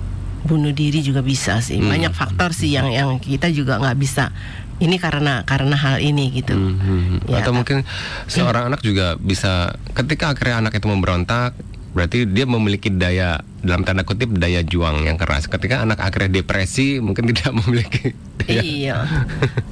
bunuh 0.46 0.70
diri 0.70 1.02
juga 1.02 1.26
bisa 1.26 1.58
sih 1.58 1.82
banyak 1.82 2.14
faktor 2.14 2.54
sih 2.54 2.70
yang 2.70 2.86
yang 2.94 3.18
kita 3.18 3.50
juga 3.50 3.82
nggak 3.82 3.98
bisa 3.98 4.30
ini 4.78 4.96
karena 4.98 5.42
karena 5.42 5.74
hal 5.74 5.98
ini 5.98 6.30
gitu 6.30 6.54
hmm, 6.54 7.26
ya, 7.26 7.42
atau 7.42 7.50
mungkin 7.50 7.82
seorang 8.30 8.70
anak 8.70 8.80
juga 8.86 9.18
bisa 9.18 9.74
ketika 9.94 10.30
akhirnya 10.34 10.62
anak 10.62 10.78
itu 10.78 10.86
memberontak 10.86 11.58
berarti 11.98 12.28
dia 12.28 12.46
memiliki 12.46 12.92
daya 12.92 13.42
dalam 13.58 13.82
tanda 13.82 14.06
kutip 14.06 14.30
daya 14.36 14.62
juang 14.62 15.02
yang 15.08 15.18
keras. 15.18 15.50
Ketika 15.50 15.82
anak 15.82 15.98
akhirnya 15.98 16.40
depresi 16.40 17.02
mungkin 17.02 17.26
tidak 17.34 17.52
memiliki. 17.58 18.14
Daya. 18.44 18.62
Iya. 18.62 18.96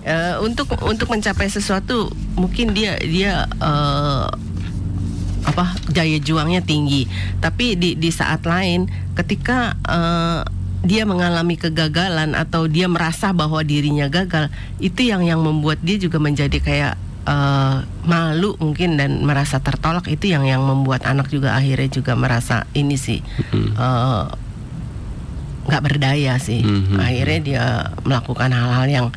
uh, 0.02 0.34
untuk 0.42 0.74
untuk 0.82 1.06
mencapai 1.12 1.46
sesuatu 1.46 2.10
mungkin 2.34 2.74
dia 2.74 2.98
dia 2.98 3.46
uh, 3.62 4.26
apa 5.46 5.78
daya 5.94 6.18
juangnya 6.18 6.58
tinggi 6.58 7.06
tapi 7.38 7.78
di 7.78 7.94
di 7.94 8.10
saat 8.10 8.42
lain 8.42 8.90
ketika 9.14 9.78
uh, 9.86 10.42
dia 10.86 11.02
mengalami 11.02 11.58
kegagalan 11.58 12.38
atau 12.38 12.70
dia 12.70 12.86
merasa 12.86 13.34
bahwa 13.34 13.60
dirinya 13.66 14.06
gagal 14.06 14.48
itu 14.78 15.10
yang 15.10 15.26
yang 15.26 15.42
membuat 15.42 15.82
dia 15.82 15.98
juga 15.98 16.22
menjadi 16.22 16.58
kayak 16.62 16.94
uh, 17.26 17.82
malu 18.06 18.54
mungkin 18.62 18.94
dan 18.94 19.26
merasa 19.26 19.58
tertolak 19.58 20.06
itu 20.06 20.30
yang 20.30 20.46
yang 20.46 20.62
membuat 20.62 21.04
anak 21.04 21.26
juga 21.28 21.58
akhirnya 21.58 21.90
juga 21.90 22.14
merasa 22.14 22.64
ini 22.72 22.94
sih 22.94 23.20
uh, 23.76 24.30
nggak 25.66 25.82
berdaya 25.82 26.38
sih 26.38 26.62
mm-hmm. 26.62 26.98
akhirnya 27.02 27.40
dia 27.42 27.64
melakukan 28.06 28.54
hal-hal 28.54 28.86
yang 28.86 29.08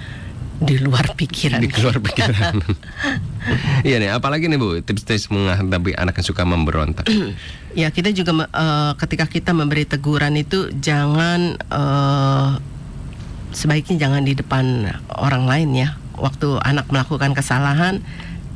di 0.60 0.76
luar 0.76 1.16
pikiran. 1.16 1.64
Di 1.64 1.72
luar 1.80 1.98
pikiran. 2.04 2.54
iya 3.88 3.98
nih, 3.98 4.10
apalagi 4.14 4.48
nih 4.48 4.60
Bu, 4.60 4.80
tips-tips 4.82 5.32
menghadapi 5.34 5.96
anak 5.98 6.20
yang 6.20 6.28
suka 6.28 6.44
memberontak. 6.46 7.06
ya, 7.82 7.90
kita 7.90 8.14
juga 8.14 8.48
uh, 8.50 8.94
ketika 8.98 9.26
kita 9.26 9.52
memberi 9.52 9.86
teguran 9.86 10.36
itu 10.38 10.70
jangan 10.78 11.58
uh, 11.72 12.58
sebaiknya 13.52 14.10
jangan 14.10 14.22
di 14.26 14.34
depan 14.38 14.94
orang 15.18 15.46
lain 15.50 15.70
ya. 15.76 15.90
Waktu 16.20 16.60
anak 16.68 16.92
melakukan 16.92 17.32
kesalahan, 17.32 18.04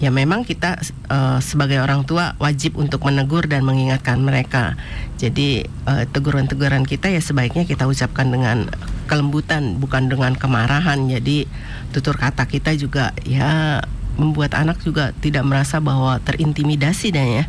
ya 0.04 0.12
memang 0.12 0.44
kita 0.44 0.84
uh, 1.08 1.40
sebagai 1.40 1.80
orang 1.80 2.04
tua 2.04 2.36
wajib 2.36 2.76
untuk 2.76 3.08
menegur 3.08 3.48
dan 3.48 3.64
mengingatkan 3.64 4.20
mereka. 4.20 4.76
Jadi 5.16 5.64
uh, 5.88 6.04
teguran-teguran 6.12 6.84
kita 6.84 7.08
ya 7.08 7.24
sebaiknya 7.24 7.64
kita 7.64 7.88
ucapkan 7.88 8.28
dengan 8.28 8.68
kelembutan 9.08 9.80
bukan 9.80 10.12
dengan 10.12 10.36
kemarahan. 10.36 11.08
Jadi 11.08 11.48
tutur 11.96 12.20
kata 12.20 12.44
kita 12.52 12.76
juga 12.76 13.16
ya 13.24 13.80
membuat 14.16 14.54
anak 14.54 14.82
juga 14.86 15.12
tidak 15.20 15.44
merasa 15.46 15.82
bahwa 15.82 16.20
terintimidasi 16.22 17.14
dan 17.14 17.28
ya. 17.44 17.46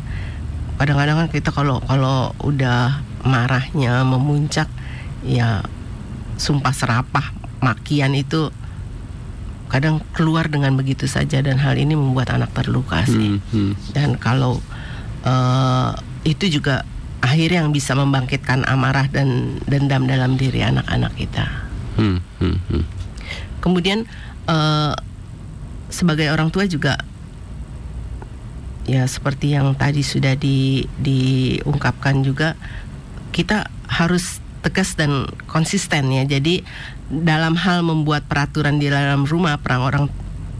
Kadang-kadang 0.75 1.25
kan 1.25 1.29
kita 1.31 1.49
kalau 1.55 1.79
kalau 1.85 2.35
udah 2.43 2.99
marahnya 3.25 4.03
memuncak 4.03 4.67
ya 5.25 5.65
sumpah 6.35 6.75
serapah 6.75 7.33
makian 7.63 8.13
itu 8.13 8.51
kadang 9.71 9.97
keluar 10.13 10.45
dengan 10.45 10.77
begitu 10.77 11.09
saja 11.09 11.41
dan 11.41 11.57
hal 11.57 11.73
ini 11.75 11.97
membuat 11.97 12.31
anak 12.31 12.53
terluka 12.53 13.01
sih. 13.07 13.39
Hmm, 13.39 13.41
hmm. 13.49 13.71
Dan 13.95 14.09
kalau 14.21 14.61
uh, 15.25 15.91
itu 16.21 16.47
juga 16.47 16.85
akhirnya 17.19 17.65
yang 17.65 17.73
bisa 17.73 17.97
membangkitkan 17.97 18.61
amarah 18.69 19.09
dan 19.09 19.57
dendam 19.65 20.05
dalam 20.05 20.37
diri 20.37 20.61
anak-anak 20.61 21.13
kita. 21.17 21.45
Hmm, 21.97 22.21
hmm, 22.37 22.57
hmm. 22.69 22.83
Kemudian 23.59 24.05
uh, 24.45 24.93
sebagai 25.95 26.27
orang 26.27 26.51
tua 26.51 26.67
juga 26.67 26.99
ya 28.85 29.07
seperti 29.07 29.55
yang 29.55 29.73
tadi 29.73 30.05
sudah 30.05 30.37
di, 30.37 30.85
diungkapkan 31.01 32.21
juga 32.21 32.53
kita 33.33 33.71
harus 33.89 34.43
tegas 34.65 34.97
dan 34.97 35.29
konsisten 35.45 36.09
ya. 36.09 36.25
Jadi 36.25 36.65
dalam 37.05 37.53
hal 37.53 37.85
membuat 37.85 38.25
peraturan 38.25 38.81
di 38.81 38.89
dalam 38.89 39.29
rumah 39.29 39.61
peran 39.61 39.81
orang 39.85 40.05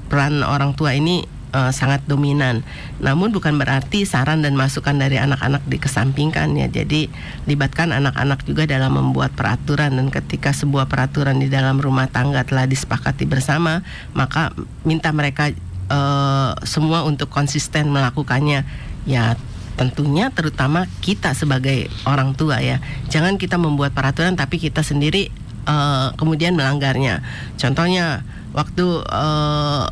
peran 0.06 0.45
orang 0.45 0.78
tua 0.78 0.93
ini 0.93 1.26
uh, 1.56 1.72
sangat 1.72 2.04
dominan. 2.04 2.68
Namun 3.00 3.32
bukan 3.32 3.56
berarti 3.56 4.04
saran 4.04 4.44
dan 4.44 4.60
masukan 4.60 5.00
dari 5.00 5.15
anak-anak 5.15 5.63
dikesampingkan 5.72 6.52
ya. 6.60 6.68
Jadi 6.68 7.08
libatkan 7.48 7.96
anak-anak 7.96 8.44
juga 8.44 8.68
dalam 8.68 9.00
membuat 9.00 9.32
peraturan 9.32 9.96
dan 9.96 10.12
ketika 10.12 10.52
sebuah 10.52 10.91
peraturan 10.91 11.39
di 11.39 11.48
dalam 11.48 11.80
rumah 11.80 12.12
tangga 12.12 12.44
telah 12.44 12.68
disepakati 12.68 13.24
bersama, 13.24 13.80
maka 14.12 14.52
minta 14.84 15.15
mereka 15.15 15.56
uh, 15.88 16.52
semua 16.68 17.08
untuk 17.08 17.32
konsisten 17.32 17.88
melakukannya. 17.96 18.68
Ya 19.08 19.39
tentunya 19.76 20.32
terutama 20.32 20.88
kita 21.04 21.36
sebagai 21.36 21.91
orang 22.08 22.32
tua 22.32 22.63
ya 22.63 22.80
jangan 23.12 23.36
kita 23.36 23.60
membuat 23.60 23.91
peraturan 23.91 24.39
tapi 24.39 24.56
kita 24.56 24.88
sendiri 24.88 25.28
uh, 25.68 26.15
kemudian 26.15 26.56
melanggarnya 26.56 27.20
contohnya 27.60 28.24
waktu 28.56 29.04
uh, 29.04 29.91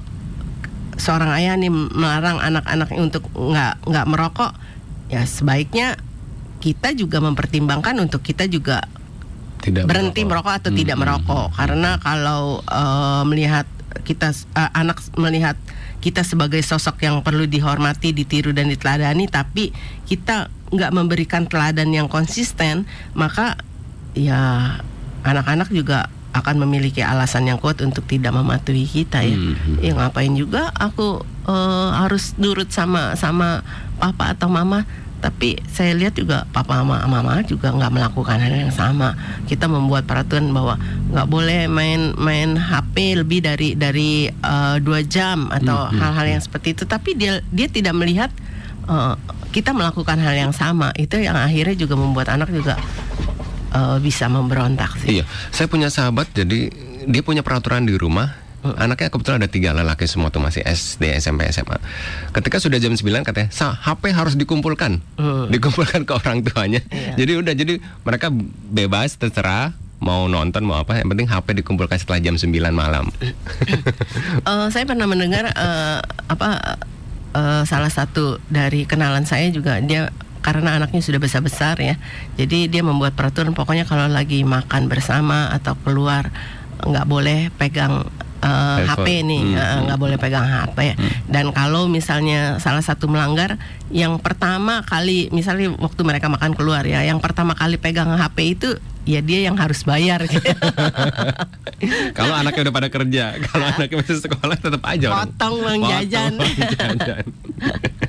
seorang 0.97 1.31
ayah 1.37 1.55
nih 1.57 1.71
melarang 1.71 2.37
anak-anak 2.39 2.89
untuk 2.95 3.23
nggak 3.33 3.85
nggak 3.87 4.05
merokok 4.09 4.51
ya 5.09 5.25
sebaiknya 5.25 5.97
kita 6.63 6.95
juga 6.95 7.19
mempertimbangkan 7.19 7.99
untuk 7.99 8.23
kita 8.23 8.47
juga 8.47 8.87
tidak 9.63 9.87
berhenti 9.87 10.27
merokok, 10.27 10.31
merokok 10.47 10.53
atau 10.59 10.71
hmm. 10.71 10.79
tidak 10.79 10.97
merokok 10.99 11.47
karena 11.55 11.91
kalau 11.99 12.43
uh, 12.67 13.23
melihat 13.27 13.67
kita 14.03 14.33
uh, 14.57 14.71
anak 14.75 14.99
melihat 15.15 15.55
kita 16.03 16.19
sebagai 16.27 16.59
sosok 16.59 16.99
yang 17.07 17.23
perlu 17.23 17.47
dihormati, 17.47 18.11
ditiru 18.11 18.51
dan 18.51 18.67
diteladani, 18.67 19.31
tapi 19.31 19.71
kita 20.03 20.51
nggak 20.75 20.91
memberikan 20.91 21.47
teladan 21.47 21.95
yang 21.95 22.11
konsisten, 22.11 22.83
maka 23.15 23.55
ya 24.11 24.75
anak-anak 25.23 25.71
juga 25.71 26.11
akan 26.33 26.65
memiliki 26.65 27.05
alasan 27.05 27.45
yang 27.45 27.61
kuat 27.61 27.79
untuk 27.85 28.09
tidak 28.09 28.33
mematuhi 28.33 28.89
kita 28.89 29.21
ya. 29.21 29.37
Hmm. 29.37 29.77
Ya 29.79 29.93
ngapain 29.93 30.33
juga 30.33 30.73
aku 30.73 31.21
uh, 31.45 31.89
harus 31.93 32.33
nurut 32.41 32.73
sama 32.73 33.13
sama 33.13 33.61
papa 34.01 34.33
atau 34.33 34.49
mama. 34.49 34.83
Tapi 35.23 35.55
saya 35.71 35.95
lihat 35.95 36.19
juga 36.19 36.43
papa 36.51 36.83
mama 36.83 36.99
mama 37.07 37.39
juga 37.47 37.71
nggak 37.71 37.93
melakukan 37.95 38.43
hal 38.43 38.67
yang 38.67 38.73
sama. 38.75 39.15
Kita 39.47 39.71
membuat 39.71 40.03
peraturan 40.03 40.51
bahwa 40.51 40.75
nggak 41.15 41.27
boleh 41.31 41.71
main 41.71 42.11
main 42.19 42.59
HP 42.59 43.23
lebih 43.23 43.39
dari 43.39 43.71
dari 43.77 44.27
uh, 44.43 44.83
dua 44.83 44.99
jam 45.07 45.47
atau 45.47 45.87
hmm, 45.87 45.95
hmm, 45.95 45.99
hal-hal 46.01 46.25
hmm, 46.27 46.33
yang 46.35 46.43
seperti 46.43 46.75
itu. 46.75 46.83
Tapi 46.83 47.15
dia 47.15 47.39
dia 47.55 47.71
tidak 47.71 47.95
melihat 47.95 48.35
uh, 48.91 49.15
kita 49.55 49.71
melakukan 49.71 50.19
hal 50.19 50.35
yang 50.35 50.51
sama. 50.51 50.91
Itu 50.99 51.15
yang 51.21 51.39
akhirnya 51.39 51.77
juga 51.79 51.95
membuat 51.95 52.27
anak 52.27 52.51
juga 52.51 52.75
uh, 53.73 53.97
bisa 53.99 54.29
memberontak 54.29 55.01
sih. 55.01 55.19
Iya, 55.19 55.25
saya 55.49 55.67
punya 55.67 55.89
sahabat 55.89 56.29
jadi 56.31 56.71
dia 57.03 57.21
punya 57.25 57.43
peraturan 57.43 57.83
di 57.83 57.99
rumah 57.99 58.43
Anaknya 58.63 59.11
kebetulan 59.11 59.43
ada 59.43 59.51
tiga 59.51 59.75
lelaki 59.75 60.07
semua 60.07 60.31
tuh 60.31 60.39
masih 60.39 60.63
SD, 60.63 61.19
SMP, 61.19 61.43
SMA. 61.51 61.75
Ketika 62.31 62.63
sudah 62.63 62.79
jam 62.79 62.95
9 62.95 63.03
katanya, 63.27 63.51
HP 63.51 64.15
harus 64.15 64.39
dikumpulkan, 64.39 65.03
uh. 65.19 65.51
dikumpulkan 65.51 66.07
ke 66.07 66.13
orang 66.15 66.39
tuanya. 66.47 66.79
Iya. 66.87 67.19
Jadi 67.19 67.31
udah, 67.43 67.53
jadi 67.59 67.73
mereka 68.07 68.31
bebas 68.71 69.19
terserah 69.19 69.75
mau 69.99 70.31
nonton 70.31 70.63
mau 70.63 70.79
apa, 70.79 70.95
yang 70.95 71.11
penting 71.11 71.27
HP 71.27 71.59
dikumpulkan 71.59 71.99
setelah 71.99 72.23
jam 72.23 72.39
9 72.39 72.47
malam. 72.71 73.11
uh, 74.47 74.67
saya 74.73 74.87
pernah 74.87 75.11
mendengar 75.11 75.51
uh, 75.51 75.99
apa 76.31 76.79
uh, 77.35 77.63
salah 77.67 77.91
satu 77.91 78.39
dari 78.47 78.87
kenalan 78.87 79.27
saya 79.27 79.51
juga 79.51 79.75
dia 79.83 80.07
karena 80.43 80.75
anaknya 80.75 80.99
sudah 80.99 81.23
besar-besar 81.23 81.79
ya. 81.79 81.95
Jadi 82.35 82.67
dia 82.67 82.83
membuat 82.83 83.15
peraturan 83.15 83.55
pokoknya 83.55 83.87
kalau 83.87 84.11
lagi 84.11 84.43
makan 84.43 84.91
bersama 84.91 85.49
atau 85.55 85.79
keluar 85.81 86.29
nggak 86.83 87.07
boleh 87.07 87.47
pegang 87.55 88.03
uh, 88.43 88.77
eh, 88.83 88.91
HP 88.91 89.07
nih 89.23 89.41
hmm. 89.41 89.55
Eh, 89.55 89.77
nggak 89.87 89.97
hmm. 89.97 90.03
boleh 90.03 90.17
pegang 90.19 90.45
HP 90.45 90.77
hmm. 90.93 91.11
dan 91.31 91.45
kalau 91.55 91.87
misalnya 91.87 92.59
salah 92.59 92.83
satu 92.83 93.07
melanggar 93.07 93.55
yang 93.89 94.19
pertama 94.19 94.83
kali 94.83 95.31
misalnya 95.31 95.71
waktu 95.79 96.01
mereka 96.03 96.27
makan 96.27 96.53
keluar 96.53 96.83
ya 96.83 97.01
yang 97.07 97.23
pertama 97.23 97.55
kali 97.55 97.79
pegang 97.79 98.11
HP 98.19 98.37
itu 98.59 98.69
ya 99.03 99.19
dia 99.19 99.47
yang 99.47 99.55
harus 99.59 99.83
bayar 99.83 100.23
kalau 102.17 102.33
anaknya 102.35 102.69
udah 102.69 102.75
pada 102.75 102.89
kerja 102.91 103.25
kalau 103.51 103.65
anaknya 103.67 103.97
masih 103.99 104.19
sekolah 104.19 104.55
tetap 104.59 104.83
aja 104.83 105.07
potong 105.11 105.55
uang 105.59 105.81
jajan 105.87 106.33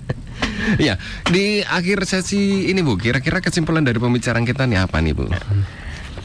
Iya, 0.81 0.97
di 1.29 1.61
akhir 1.61 2.09
sesi 2.09 2.71
ini 2.73 2.81
Bu, 2.81 2.97
kira-kira 2.97 3.45
kesimpulan 3.45 3.85
dari 3.85 4.01
pembicaraan 4.01 4.49
kita 4.49 4.65
nih 4.65 4.85
apa 4.85 4.99
nih 5.01 5.13
Bu? 5.13 5.29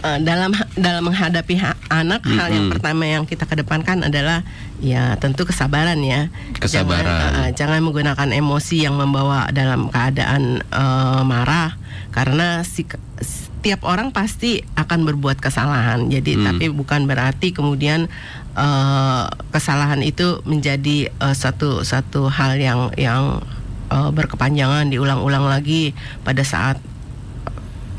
uh, 0.04 0.20
dalam 0.22 0.52
dalam 0.76 1.04
menghadapi 1.08 1.56
ha 1.60 1.76
anak 1.92 2.24
mm 2.24 2.30
-hmm. 2.30 2.38
hal 2.40 2.50
yang 2.52 2.68
pertama 2.72 3.04
yang 3.06 3.24
kita 3.28 3.44
kedepankan 3.46 4.08
adalah 4.08 4.44
ya 4.80 5.16
tentu 5.20 5.44
kesabaran 5.44 6.00
ya 6.00 6.32
kesabaran 6.56 7.04
jangan, 7.04 7.34
uh, 7.36 7.50
jangan 7.56 7.80
menggunakan 7.84 8.30
emosi 8.32 8.88
yang 8.88 8.96
membawa 8.96 9.52
dalam 9.52 9.92
keadaan 9.92 10.64
uh, 10.72 11.22
marah 11.28 11.76
karena 12.16 12.64
si 12.66 12.88
setiap 13.20 13.84
orang 13.84 14.16
pasti 14.16 14.64
akan 14.80 15.04
berbuat 15.04 15.44
kesalahan 15.44 16.08
jadi 16.08 16.40
mm. 16.40 16.44
tapi 16.48 16.66
bukan 16.72 17.12
berarti 17.12 17.52
kemudian 17.52 18.08
uh, 18.56 19.28
kesalahan 19.52 20.00
itu 20.00 20.40
menjadi 20.48 21.12
uh, 21.20 21.36
satu 21.36 21.84
satu 21.84 22.32
hal 22.32 22.56
yang 22.56 22.88
yang 22.96 23.44
uh, 23.90 24.10
berkepanjangan 24.14 24.90
diulang-ulang 24.90 25.46
lagi 25.50 25.92
pada 26.24 26.42
saat 26.46 26.80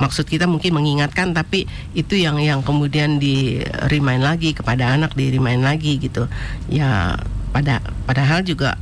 maksud 0.01 0.25
kita 0.25 0.49
mungkin 0.49 0.81
mengingatkan 0.81 1.37
tapi 1.37 1.69
itu 1.93 2.17
yang 2.17 2.41
yang 2.41 2.65
kemudian 2.65 3.21
di 3.21 3.61
remind 3.93 4.25
lagi 4.25 4.57
kepada 4.57 4.97
anak 4.97 5.13
di 5.13 5.29
remind 5.29 5.61
lagi 5.61 6.01
gitu. 6.01 6.25
Ya 6.73 7.21
pada 7.53 7.85
padahal 8.09 8.41
juga 8.41 8.81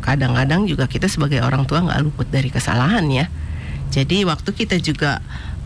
kadang-kadang 0.00 0.70
juga 0.70 0.86
kita 0.86 1.10
sebagai 1.10 1.42
orang 1.42 1.66
tua 1.66 1.82
nggak 1.82 2.00
luput 2.06 2.30
dari 2.30 2.48
kesalahan 2.48 3.04
ya. 3.10 3.26
Jadi 3.90 4.22
waktu 4.22 4.54
kita 4.54 4.78
juga 4.78 5.18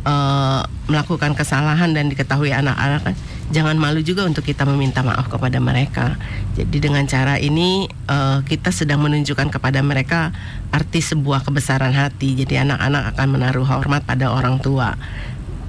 uh, 0.08 0.64
melakukan 0.88 1.36
kesalahan 1.36 1.92
dan 1.92 2.08
diketahui 2.08 2.56
anak-anak 2.56 3.12
kan 3.12 3.14
jangan 3.54 3.78
malu 3.78 4.02
juga 4.02 4.26
untuk 4.26 4.42
kita 4.42 4.66
meminta 4.66 5.06
maaf 5.06 5.30
kepada 5.30 5.62
mereka. 5.62 6.18
Jadi 6.58 6.82
dengan 6.82 7.06
cara 7.06 7.38
ini 7.38 7.86
uh, 8.10 8.42
kita 8.42 8.74
sedang 8.74 8.98
menunjukkan 9.06 9.54
kepada 9.54 9.78
mereka 9.86 10.34
arti 10.74 10.98
sebuah 10.98 11.46
kebesaran 11.46 11.94
hati. 11.94 12.34
Jadi 12.34 12.58
anak-anak 12.58 13.14
akan 13.14 13.26
menaruh 13.30 13.62
hormat 13.62 14.02
pada 14.02 14.34
orang 14.34 14.58
tua. 14.58 14.98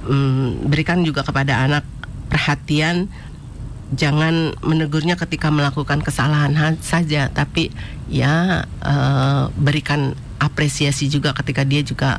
Um, 0.02 0.66
berikan 0.66 1.06
juga 1.06 1.22
kepada 1.22 1.62
anak 1.62 1.86
perhatian. 2.26 3.06
Jangan 3.94 4.58
menegurnya 4.66 5.14
ketika 5.14 5.46
melakukan 5.54 6.02
kesalahan 6.02 6.50
saja, 6.82 7.30
tapi 7.30 7.70
ya 8.10 8.66
uh, 8.82 9.46
berikan 9.54 10.18
apresiasi 10.42 11.06
juga 11.06 11.30
ketika 11.38 11.62
dia 11.62 11.86
juga 11.86 12.18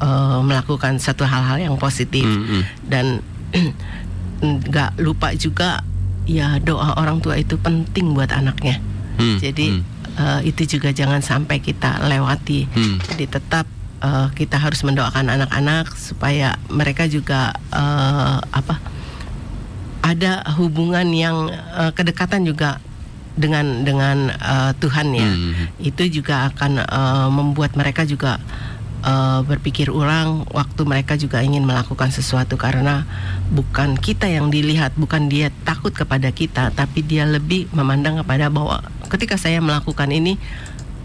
uh, 0.00 0.40
melakukan 0.40 0.96
satu 0.96 1.28
hal-hal 1.28 1.60
yang 1.60 1.76
positif 1.76 2.24
mm 2.24 2.40
-hmm. 2.40 2.62
dan 2.88 3.06
nggak 4.42 5.02
lupa 5.02 5.34
juga 5.34 5.82
ya 6.28 6.60
doa 6.60 6.94
orang 7.00 7.18
tua 7.24 7.40
itu 7.40 7.56
penting 7.58 8.12
buat 8.12 8.30
anaknya. 8.30 8.78
Hmm, 9.18 9.38
Jadi 9.40 9.66
hmm. 9.74 9.96
Uh, 10.18 10.42
itu 10.42 10.66
juga 10.66 10.90
jangan 10.90 11.22
sampai 11.22 11.62
kita 11.62 12.02
lewati. 12.02 12.66
Hmm. 12.74 12.98
Jadi 12.98 13.38
tetap 13.38 13.70
uh, 14.02 14.26
kita 14.34 14.58
harus 14.58 14.82
mendoakan 14.82 15.30
anak-anak 15.30 15.94
supaya 15.94 16.58
mereka 16.66 17.06
juga 17.06 17.54
uh, 17.70 18.42
apa 18.50 18.82
ada 20.02 20.42
hubungan 20.58 21.06
yang 21.14 21.54
uh, 21.70 21.94
kedekatan 21.94 22.42
juga 22.42 22.82
dengan 23.38 23.86
dengan 23.86 24.34
uh, 24.42 24.74
Tuhan 24.82 25.14
ya. 25.14 25.30
Hmm. 25.30 25.70
Itu 25.78 26.10
juga 26.10 26.50
akan 26.50 26.82
uh, 26.82 27.28
membuat 27.30 27.78
mereka 27.78 28.02
juga 28.02 28.42
uh, 29.02 29.40
berpikir 29.46 29.90
ulang 29.92 30.46
waktu 30.50 30.82
mereka 30.86 31.14
juga 31.14 31.42
ingin 31.42 31.62
melakukan 31.66 32.10
sesuatu 32.10 32.58
karena 32.58 33.04
bukan 33.52 33.98
kita 33.98 34.26
yang 34.26 34.50
dilihat, 34.50 34.94
bukan 34.98 35.30
dia 35.30 35.50
takut 35.62 35.94
kepada 35.94 36.30
kita, 36.30 36.70
tapi 36.74 37.02
dia 37.04 37.26
lebih 37.26 37.70
memandang 37.74 38.22
kepada 38.22 38.50
bahwa 38.50 38.82
ketika 39.08 39.38
saya 39.38 39.62
melakukan 39.62 40.10
ini 40.10 40.36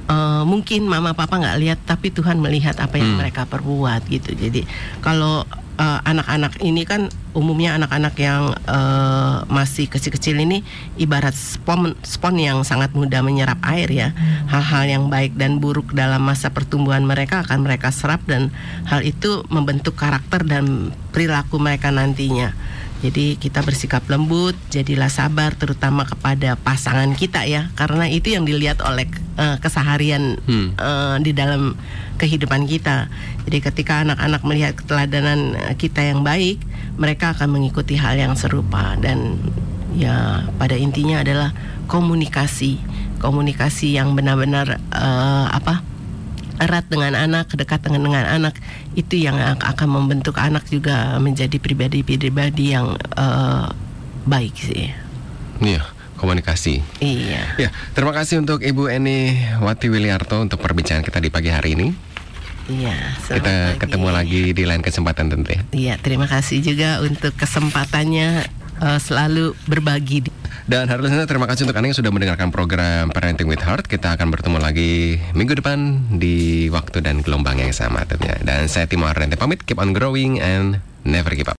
uh, 0.10 0.44
mungkin 0.44 0.86
mama 0.88 1.14
papa 1.14 1.40
nggak 1.40 1.60
lihat, 1.60 1.80
tapi 1.86 2.10
Tuhan 2.14 2.40
melihat 2.42 2.78
apa 2.80 2.98
yang 3.00 3.16
hmm. 3.16 3.20
mereka 3.20 3.46
perbuat 3.48 4.06
gitu. 4.10 4.34
Jadi 4.34 4.66
kalau 5.02 5.46
anak-anak 5.80 6.62
uh, 6.62 6.66
ini 6.66 6.86
kan 6.86 7.10
umumnya 7.34 7.74
anak-anak 7.76 8.14
yang 8.22 8.54
uh, 8.70 9.42
masih 9.50 9.90
kecil-kecil 9.90 10.38
ini 10.38 10.62
ibarat 11.02 11.34
spon 11.34 11.98
spon 12.06 12.38
yang 12.38 12.62
sangat 12.62 12.94
mudah 12.94 13.26
menyerap 13.26 13.58
air 13.66 13.90
ya. 13.90 14.10
Hal-hal 14.50 14.86
yang 14.86 15.04
baik 15.10 15.34
dan 15.34 15.58
buruk 15.58 15.98
dalam 15.98 16.22
masa 16.22 16.54
pertumbuhan 16.54 17.02
mereka 17.02 17.42
akan 17.42 17.66
mereka 17.66 17.90
serap 17.90 18.22
dan 18.30 18.54
hal 18.86 19.02
itu 19.02 19.42
membentuk 19.50 19.98
karakter 19.98 20.46
dan 20.46 20.94
perilaku 21.10 21.58
mereka 21.58 21.90
nantinya. 21.90 22.54
Jadi 23.04 23.36
kita 23.36 23.60
bersikap 23.68 24.08
lembut, 24.08 24.56
jadilah 24.72 25.12
sabar 25.12 25.52
terutama 25.60 26.08
kepada 26.08 26.56
pasangan 26.56 27.12
kita 27.20 27.44
ya, 27.44 27.68
karena 27.76 28.08
itu 28.08 28.32
yang 28.32 28.48
dilihat 28.48 28.80
oleh 28.80 29.04
uh, 29.36 29.60
keseharian 29.60 30.40
hmm. 30.40 30.80
uh, 30.80 31.20
di 31.20 31.36
dalam 31.36 31.76
kehidupan 32.24 32.64
kita. 32.64 33.12
Jadi 33.44 33.60
ketika 33.60 34.08
anak-anak 34.08 34.42
melihat 34.48 34.74
keteladanan 34.80 35.60
eh, 35.60 35.76
kita 35.76 36.00
yang 36.00 36.24
baik, 36.24 36.64
mereka 36.96 37.36
akan 37.36 37.60
mengikuti 37.60 38.00
hal 38.00 38.16
yang 38.16 38.40
serupa 38.40 38.96
dan 38.96 39.36
ya 39.92 40.48
pada 40.56 40.80
intinya 40.80 41.20
adalah 41.20 41.52
komunikasi, 41.92 42.80
komunikasi 43.20 44.00
yang 44.00 44.16
benar-benar 44.16 44.80
uh, 44.96 45.52
apa? 45.52 45.84
erat 46.62 46.86
dengan 46.86 47.18
anak, 47.18 47.50
dekat 47.58 47.82
dengan 47.82 48.08
dengan 48.08 48.26
anak 48.30 48.56
itu 48.94 49.20
yang 49.20 49.36
akan 49.42 49.90
membentuk 49.90 50.38
anak 50.38 50.64
juga 50.70 51.18
menjadi 51.18 51.58
pribadi-pribadi 51.58 52.78
yang 52.78 52.94
uh, 53.18 53.68
baik 54.30 54.54
sih. 54.56 54.94
Iya 55.60 55.84
komunikasi. 56.24 56.80
Iya. 57.04 57.44
Ya, 57.60 57.70
terima 57.92 58.16
kasih 58.16 58.40
untuk 58.40 58.64
Ibu 58.64 58.88
Eni 58.88 59.36
Wati 59.60 59.92
Wiliarto 59.92 60.40
untuk 60.40 60.64
perbincangan 60.64 61.04
kita 61.04 61.20
di 61.20 61.28
pagi 61.28 61.52
hari 61.52 61.76
ini. 61.76 61.92
Iya. 62.72 62.96
Kita 63.28 63.40
pagi. 63.44 63.80
ketemu 63.80 64.08
lagi 64.12 64.42
di 64.56 64.64
lain 64.64 64.80
kesempatan 64.80 65.28
tentu. 65.28 65.52
Ya. 65.52 65.62
Iya, 65.72 65.94
terima 66.00 66.28
kasih 66.32 66.64
juga 66.64 67.04
untuk 67.04 67.36
kesempatannya 67.36 68.48
uh, 68.80 69.00
selalu 69.00 69.56
berbagi. 69.68 70.24
Dan 70.64 70.88
hari 70.88 71.04
ini 71.12 71.28
terima 71.28 71.44
kasih 71.44 71.68
untuk 71.68 71.76
Anda 71.76 71.92
yang 71.92 72.00
sudah 72.00 72.12
mendengarkan 72.16 72.48
program 72.48 73.12
Parenting 73.12 73.52
with 73.52 73.60
Heart. 73.60 73.92
Kita 73.92 74.16
akan 74.16 74.32
bertemu 74.32 74.58
lagi 74.64 75.20
minggu 75.36 75.60
depan 75.60 76.08
di 76.16 76.72
waktu 76.72 77.04
dan 77.04 77.20
gelombang 77.20 77.60
yang 77.60 77.76
sama 77.76 78.08
tentunya. 78.08 78.40
Dan 78.40 78.72
saya 78.72 78.88
Timo 78.88 79.04
Arrente 79.04 79.36
pamit, 79.36 79.60
keep 79.68 79.76
on 79.76 79.92
growing 79.92 80.40
and 80.40 80.80
never 81.04 81.36
give 81.36 81.44
up. 81.44 81.52